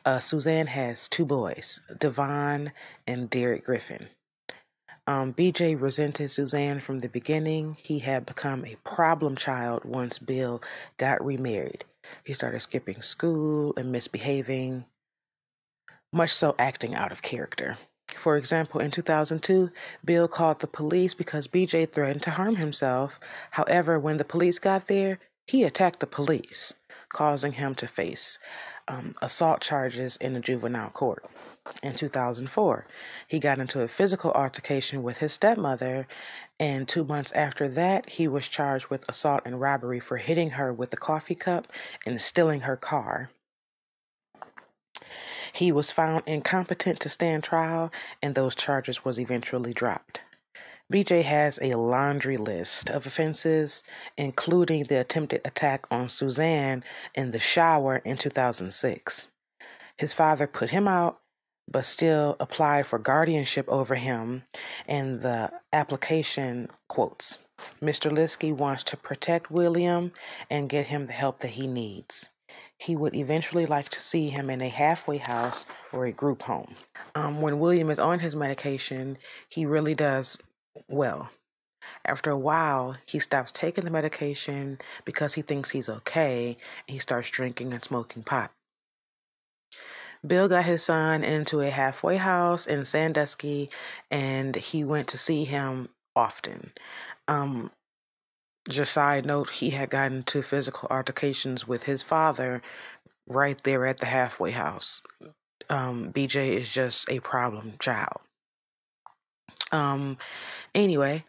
[0.04, 2.72] Uh, Suzanne has two boys, Devon
[3.06, 4.06] and Derek Griffin.
[5.06, 7.76] Um, BJ resented Suzanne from the beginning.
[7.80, 10.62] He had become a problem child once Bill
[10.96, 11.84] got remarried.
[12.24, 14.84] He started skipping school and misbehaving,
[16.12, 17.78] much so acting out of character.
[18.16, 19.70] For example, in 2002,
[20.04, 23.18] Bill called the police because BJ threatened to harm himself.
[23.50, 26.72] However, when the police got there, he attacked the police,
[27.08, 28.38] causing him to face
[28.88, 31.24] um, assault charges in a juvenile court.
[31.82, 32.86] In 2004,
[33.28, 36.06] he got into a physical altercation with his stepmother,
[36.58, 40.72] and two months after that, he was charged with assault and robbery for hitting her
[40.72, 41.72] with a coffee cup
[42.04, 43.30] and stealing her car.
[45.54, 47.92] He was found incompetent to stand trial,
[48.22, 50.22] and those charges was eventually dropped.
[50.90, 53.82] BJ has a laundry list of offenses,
[54.16, 56.82] including the attempted attack on Suzanne
[57.14, 59.28] in the shower in 2006.
[59.98, 61.20] His father put him out,
[61.68, 64.44] but still applied for guardianship over him,
[64.88, 67.38] and the application quotes
[67.82, 68.10] Mr.
[68.10, 70.12] Liske wants to protect William
[70.48, 72.30] and get him the help that he needs
[72.82, 76.74] he would eventually like to see him in a halfway house or a group home.
[77.14, 79.18] Um, when William is on his medication,
[79.48, 80.36] he really does
[80.88, 81.30] well.
[82.04, 86.56] After a while, he stops taking the medication because he thinks he's okay.
[86.88, 88.50] And he starts drinking and smoking pot.
[90.26, 93.70] Bill got his son into a halfway house in Sandusky,
[94.10, 96.72] and he went to see him often.
[97.28, 97.70] Um,
[98.68, 102.62] just side note, he had gotten into physical altercations with his father
[103.26, 105.02] right there at the halfway house.
[105.68, 108.20] Um, BJ is just a problem child.
[109.70, 110.18] Um,
[110.74, 111.24] anyway,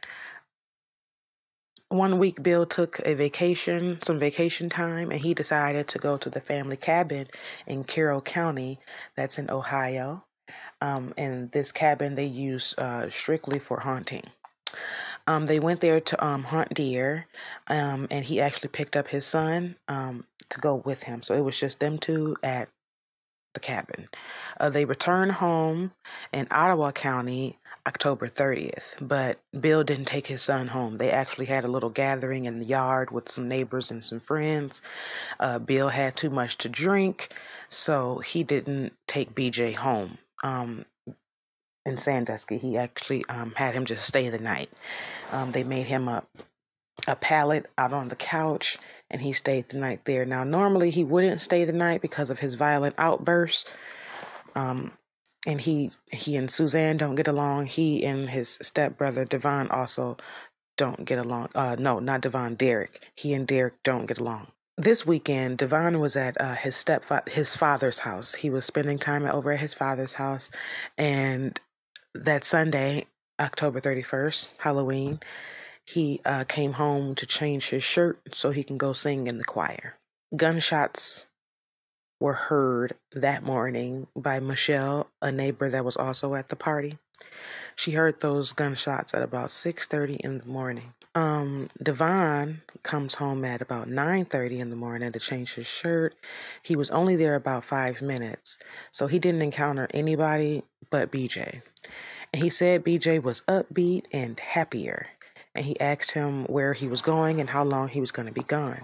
[1.90, 6.30] one week Bill took a vacation, some vacation time, and he decided to go to
[6.30, 7.28] the family cabin
[7.68, 8.80] in Carroll County,
[9.16, 10.24] that's in Ohio.
[10.82, 14.24] Um, and this cabin they use uh, strictly for hunting.
[15.28, 17.28] Um, they went there to um, hunt deer,
[17.68, 21.24] um, and he actually picked up his son um, to go with him.
[21.24, 22.70] So it was just them two at
[23.54, 24.10] the cabin.
[24.60, 25.92] Uh, they returned home
[26.32, 30.98] in Ottawa County October 30th, but Bill didn't take his son home.
[30.98, 34.82] They actually had a little gathering in the yard with some neighbors and some friends.
[35.40, 37.34] Uh, Bill had too much to drink,
[37.70, 40.18] so he didn't take BJ home.
[40.44, 40.86] Um,
[41.86, 44.70] in Sandusky, he actually um, had him just stay the night.
[45.32, 46.24] Um, they made him a
[47.08, 48.78] a pallet out on the couch,
[49.10, 50.26] and he stayed the night there.
[50.26, 53.66] Now, normally he wouldn't stay the night because of his violent outbursts.
[54.56, 54.92] Um,
[55.46, 57.66] and he he and Suzanne don't get along.
[57.66, 60.18] He and his stepbrother Devon also
[60.78, 61.50] don't get along.
[61.56, 62.56] Uh, no, not Devon.
[62.56, 63.06] Derek.
[63.16, 64.48] He and Derek don't get along.
[64.78, 68.34] This weekend, Devon was at uh, his step his father's house.
[68.34, 70.50] He was spending time over at his father's house,
[70.98, 71.60] and
[72.16, 73.06] that Sunday,
[73.40, 75.20] October 31st, Halloween,
[75.86, 79.44] he uh, came home to change his shirt so he can go sing in the
[79.44, 79.96] choir.
[80.36, 81.26] Gunshots
[82.20, 86.98] were heard that morning by Michelle, a neighbor that was also at the party.
[87.76, 90.94] She heard those gunshots at about 6:30 in the morning.
[91.16, 96.16] Um, Devon comes home at about 9:30 in the morning to change his shirt.
[96.62, 98.58] He was only there about 5 minutes,
[98.92, 101.64] so he didn't encounter anybody but BJ.
[102.32, 105.08] And he said BJ was upbeat and happier.
[105.56, 108.32] And he asked him where he was going and how long he was going to
[108.32, 108.84] be gone.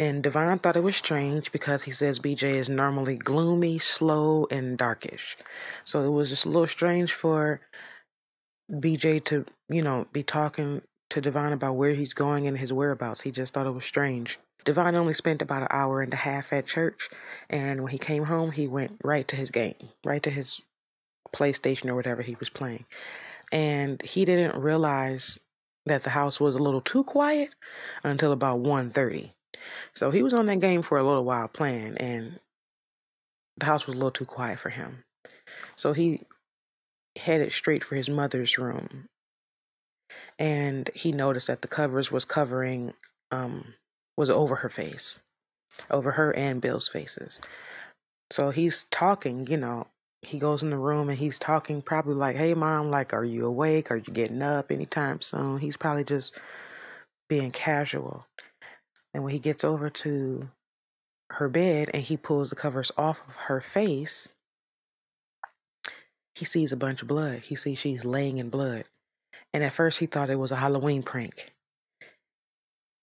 [0.00, 4.76] And Devon thought it was strange because he says BJ is normally gloomy, slow, and
[4.76, 5.36] darkish.
[5.84, 7.60] So it was just a little strange for
[8.72, 13.20] BJ to, you know, be talking to Devon about where he's going and his whereabouts.
[13.20, 14.40] He just thought it was strange.
[14.64, 17.08] Devon only spent about an hour and a half at church,
[17.48, 20.62] and when he came home, he went right to his game, right to his
[21.32, 22.84] PlayStation or whatever he was playing.
[23.52, 25.38] And he didn't realize
[25.86, 27.50] that the house was a little too quiet
[28.04, 29.30] until about 1.30.
[29.94, 32.38] So he was on that game for a little while playing and
[33.56, 35.02] the house was a little too quiet for him.
[35.76, 36.20] So he
[37.16, 39.08] headed straight for his mother's room.
[40.38, 42.94] And he noticed that the covers was covering
[43.30, 43.74] um
[44.16, 45.18] was over her face.
[45.90, 47.40] Over her and Bill's faces.
[48.30, 49.86] So he's talking, you know,
[50.22, 53.46] he goes in the room and he's talking probably like, "Hey mom, like are you
[53.46, 53.90] awake?
[53.90, 56.38] Are you getting up anytime soon?" He's probably just
[57.28, 58.26] being casual.
[59.14, 60.48] And when he gets over to
[61.30, 64.28] her bed and he pulls the covers off of her face,
[66.34, 67.40] he sees a bunch of blood.
[67.40, 68.84] He sees she's laying in blood.
[69.52, 71.52] And at first he thought it was a Halloween prank.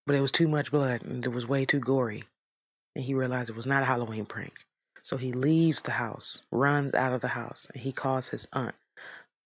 [0.06, 2.24] But it was too much blood and it was way too gory.
[2.96, 4.54] And he realized it was not a Halloween prank.
[5.06, 8.74] So he leaves the house, runs out of the house, and he calls his aunt,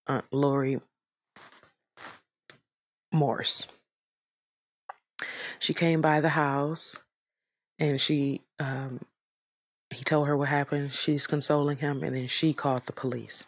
[0.08, 0.80] Aunt Lori
[3.12, 3.68] Morse.
[5.60, 6.96] She came by the house
[7.78, 9.02] and she um,
[9.90, 10.94] he told her what happened.
[10.94, 13.46] She's consoling him, and then she called the police.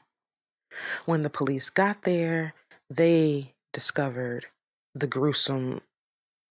[1.06, 2.54] When the police got there,
[2.90, 4.48] they discovered
[4.96, 5.80] the gruesome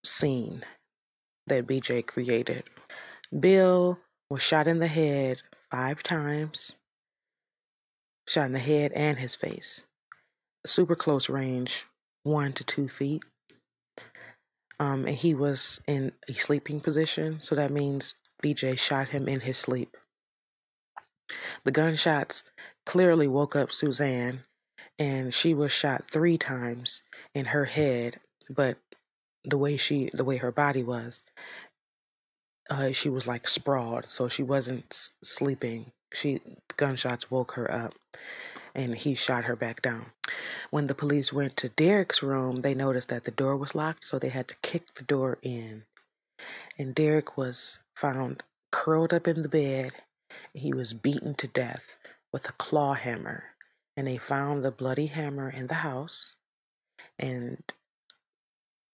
[0.05, 0.65] scene
[1.49, 2.65] that BJ created.
[3.39, 3.99] Bill
[4.31, 6.73] was shot in the head five times,
[8.27, 9.83] shot in the head and his face.
[10.67, 11.87] Super close range,
[12.23, 13.23] one to two feet.
[14.79, 19.41] Um, and he was in a sleeping position, so that means BJ shot him in
[19.41, 19.97] his sleep.
[21.65, 22.45] The gunshots
[22.87, 24.45] clearly woke up Suzanne,
[24.99, 27.03] and she was shot three times
[27.35, 28.19] in her head,
[28.49, 28.79] but
[29.45, 31.23] the way she, the way her body was,
[32.71, 35.91] uh, she was like sprawled, so she wasn't s- sleeping.
[36.13, 36.41] She
[36.77, 37.95] gunshots woke her up,
[38.75, 40.07] and he shot her back down.
[40.71, 44.19] When the police went to Derek's room, they noticed that the door was locked, so
[44.19, 45.85] they had to kick the door in.
[46.79, 49.93] And Derek was found curled up in the bed.
[50.55, 51.97] He was beaten to death
[52.33, 53.45] with a claw hammer.
[53.97, 56.37] And they found the bloody hammer in the house,
[57.19, 57.63] and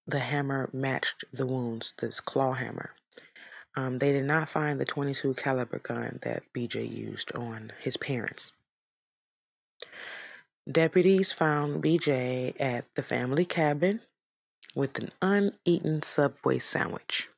[0.06, 2.90] the hammer matched the wounds, this claw hammer.
[3.76, 8.52] Um, they did not find the 22 caliber gun that BJ used on his parents.
[10.70, 14.00] Deputies found BJ at the family cabin
[14.74, 17.28] with an uneaten Subway sandwich.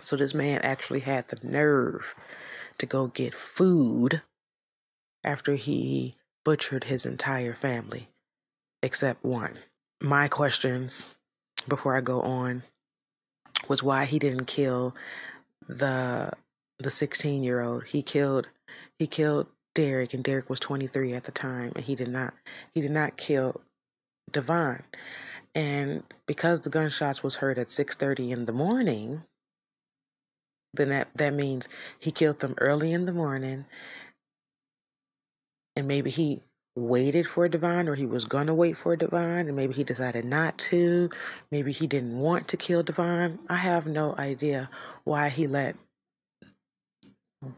[0.00, 2.14] So this man actually had the nerve
[2.78, 4.22] to go get food
[5.22, 8.08] after he butchered his entire family,
[8.82, 9.58] except one.
[10.00, 11.10] My questions
[11.68, 12.62] before I go on
[13.70, 14.96] was why he didn't kill
[15.68, 16.32] the
[16.80, 17.84] the 16 year old.
[17.84, 18.48] He killed
[18.98, 22.34] he killed Derek, and Derek was 23 at the time, and he did not
[22.74, 23.62] he did not kill
[24.32, 24.82] Devon.
[25.54, 29.22] And because the gunshots was heard at 6:30 in the morning,
[30.74, 31.68] then that that means
[32.00, 33.66] he killed them early in the morning,
[35.76, 36.42] and maybe he
[36.80, 40.58] waited for Devon, or he was gonna wait for Devon, and maybe he decided not
[40.58, 41.08] to.
[41.50, 43.38] Maybe he didn't want to kill Devon.
[43.48, 44.70] I have no idea
[45.04, 45.76] why he let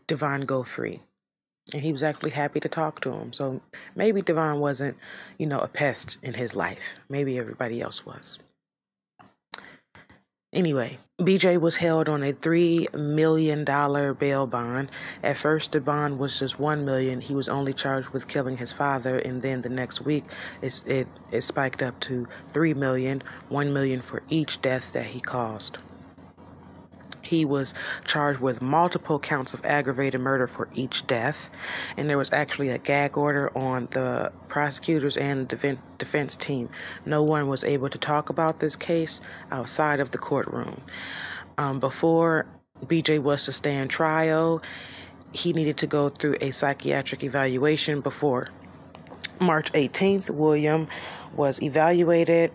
[0.06, 1.00] Devon go free
[1.72, 3.32] and he was actually happy to talk to him.
[3.32, 3.60] So
[3.94, 4.96] maybe Devon wasn't,
[5.38, 6.98] you know, a pest in his life.
[7.08, 8.38] Maybe everybody else was.
[10.52, 14.90] Anyway, BJ was held on a three million dollar bail bond.
[15.22, 17.20] At first, the bond was just one million.
[17.20, 20.30] He was only charged with killing his father, and then the next week,
[20.62, 25.20] it it, it spiked up to three million, one million for each death that he
[25.20, 25.78] caused.
[27.32, 27.72] He was
[28.04, 31.48] charged with multiple counts of aggravated murder for each death,
[31.96, 36.68] and there was actually a gag order on the prosecutors and the defense team.
[37.06, 40.82] No one was able to talk about this case outside of the courtroom.
[41.56, 42.44] Um, before
[42.84, 44.60] BJ was to stand trial,
[45.32, 48.48] he needed to go through a psychiatric evaluation before
[49.40, 50.28] March 18th.
[50.28, 50.86] William
[51.34, 52.52] was evaluated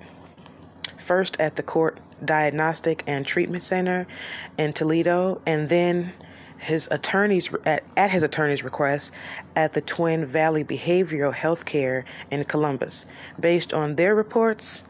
[0.99, 4.07] first at the court Diagnostic and Treatment Center
[4.57, 6.13] in Toledo, and then
[6.57, 9.11] his attorneys at, at his attorney's request
[9.55, 13.05] at the Twin Valley Behavioral Health Care in Columbus.
[13.39, 14.83] Based on their reports,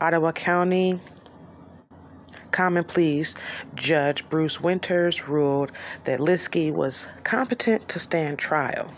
[0.00, 1.00] Ottawa County
[2.50, 3.34] Common Pleas
[3.74, 5.72] Judge Bruce Winters ruled
[6.04, 8.94] that Liske was competent to stand trial.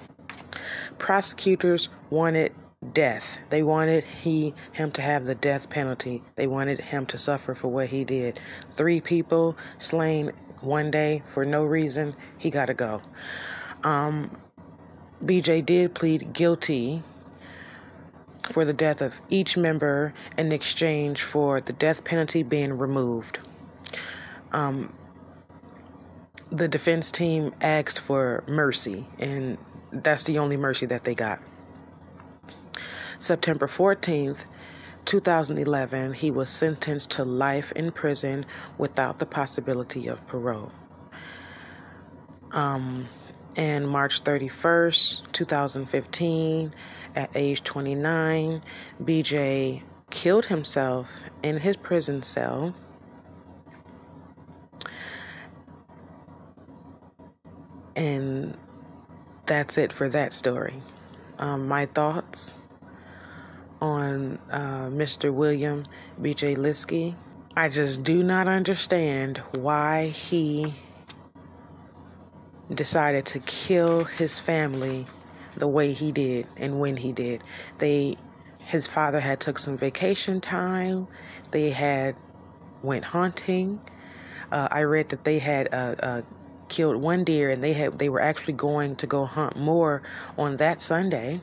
[0.99, 2.53] Prosecutors wanted
[2.93, 3.39] death.
[3.51, 6.23] They wanted he him to have the death penalty.
[6.37, 8.41] They wanted him to suffer for what he did.
[8.73, 12.15] Three people slain one day for no reason.
[12.39, 13.03] He got to go.
[13.85, 14.31] Um,
[15.25, 17.03] BJ did plead guilty
[18.51, 23.39] for the death of each member in exchange for the death penalty being removed.
[24.53, 24.93] Um,
[26.51, 29.59] the defense team asked for mercy, and
[29.91, 31.41] that's the only mercy that they got.
[33.27, 34.45] September 14th,
[35.05, 38.47] 2011, he was sentenced to life in prison
[38.79, 40.71] without the possibility of parole.
[42.53, 43.09] Um,
[43.57, 46.73] and March 31st, 2015,
[47.17, 48.63] at age 29,
[49.03, 52.73] BJ killed himself in his prison cell.
[57.97, 58.57] And
[59.47, 60.81] that's it for that story.
[61.41, 62.59] Um, my thoughts
[63.81, 65.33] on uh, Mr.
[65.33, 65.87] William
[66.21, 66.57] B.J.
[66.57, 67.15] Liske.
[67.57, 70.75] I just do not understand why he
[72.75, 75.07] decided to kill his family
[75.57, 77.43] the way he did and when he did.
[77.79, 78.17] They
[78.59, 81.07] his father had took some vacation time.
[81.53, 82.17] They had
[82.83, 83.81] went hunting.
[84.51, 86.23] Uh, I read that they had uh, uh,
[86.69, 90.03] killed one deer and they had they were actually going to go hunt more
[90.37, 91.41] on that Sunday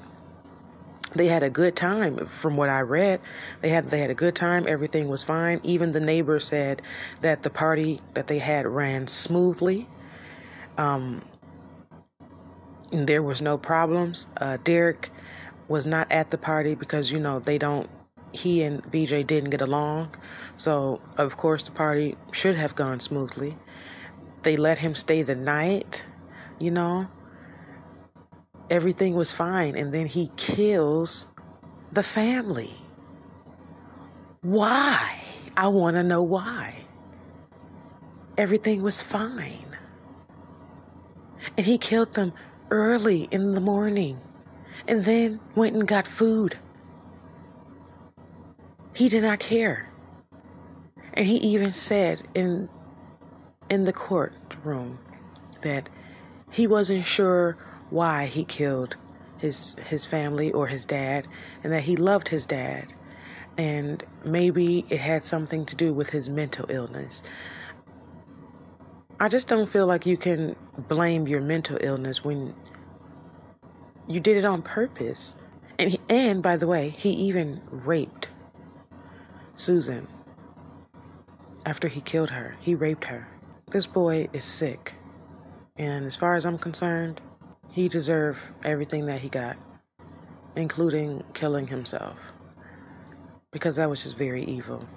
[1.15, 3.19] they had a good time from what I read.
[3.61, 4.65] They had they had a good time.
[4.67, 5.59] Everything was fine.
[5.63, 6.81] Even the neighbors said
[7.21, 9.87] that the party that they had ran smoothly.
[10.77, 11.21] Um,
[12.91, 14.27] there was no problems.
[14.37, 15.11] Uh, Derek
[15.67, 17.89] was not at the party because you know they don't.
[18.31, 20.15] He and BJ didn't get along,
[20.55, 23.55] so of course the party should have gone smoothly.
[24.41, 26.05] They let him stay the night,
[26.59, 27.07] you know
[28.69, 31.27] everything was fine, and then he kills
[31.91, 32.73] the family.
[34.41, 35.19] Why?
[35.55, 36.75] I want to know why.
[38.37, 39.77] Everything was fine.
[41.57, 42.33] And he killed them
[42.71, 44.19] early in the morning
[44.87, 46.57] and then went and got food.
[48.95, 49.89] He did not care.
[51.13, 52.69] And he even said in
[53.69, 54.99] in the courtroom
[55.61, 55.89] that
[56.51, 57.57] he wasn't sure
[57.93, 58.97] why he killed
[59.37, 61.27] his his family or his dad
[61.63, 62.91] and that he loved his dad
[63.57, 67.21] and maybe it had something to do with his mental illness.
[69.19, 70.55] I just don't feel like you can
[70.87, 72.55] blame your mental illness when
[74.07, 75.35] you did it on purpose.
[75.77, 78.29] And he, and by the way, he even raped
[79.53, 80.07] Susan
[81.67, 82.55] after he killed her.
[82.59, 83.27] He raped her.
[83.69, 84.95] This boy is sick.
[85.77, 87.21] And as far as I'm concerned,
[87.73, 89.57] he deserved everything that he got,
[90.55, 92.19] including killing himself,
[93.51, 94.87] because that was just very evil.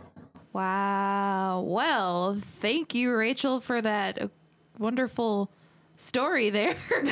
[0.52, 1.62] Wow.
[1.66, 4.30] Well, thank you, Rachel, for that
[4.78, 5.50] wonderful
[5.96, 6.74] story there.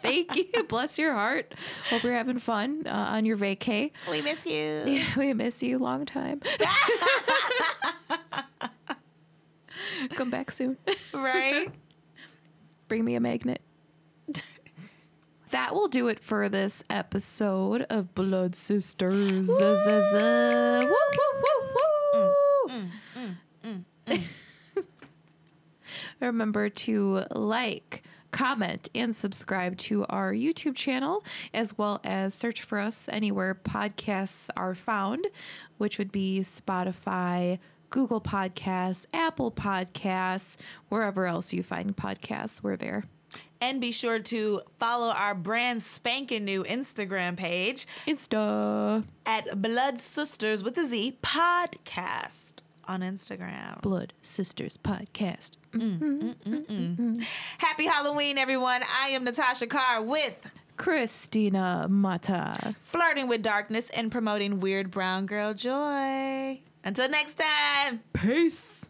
[0.00, 0.64] thank you.
[0.64, 1.54] Bless your heart.
[1.90, 3.90] Hope you're having fun uh, on your vacay.
[4.10, 4.84] We miss you.
[4.86, 6.40] Yeah, we miss you long time.
[10.14, 10.78] Come back soon.
[11.12, 11.70] Right?
[12.88, 13.60] Bring me a magnet
[15.52, 19.48] that will do it for this episode of Blood Sisterz.
[24.06, 24.20] Woo!
[26.20, 31.22] Remember to like, comment, and subscribe to our YouTube channel,
[31.52, 35.26] as well as search for us anywhere podcasts are found,
[35.76, 37.58] which would be Spotify,
[37.90, 40.56] Google Podcasts, Apple Podcasts,
[40.88, 43.04] wherever else you find podcasts, we're there.
[43.60, 47.86] And be sure to follow our brand spanking new Instagram page.
[48.06, 49.04] Insta.
[49.24, 52.54] At Blood Sisterz with a Z podcast
[52.86, 53.80] on Instagram.
[53.82, 55.52] Blood Sisterz Podcast.
[55.72, 57.22] Mm, mm, mm,
[57.58, 58.82] Happy Halloween, everyone.
[59.02, 62.74] I am Na Tasha Carr with Christina Mata.
[62.82, 66.60] Flirting with darkness and promoting weird brown girl joy.
[66.84, 68.00] Until next time.
[68.12, 68.86] Peace.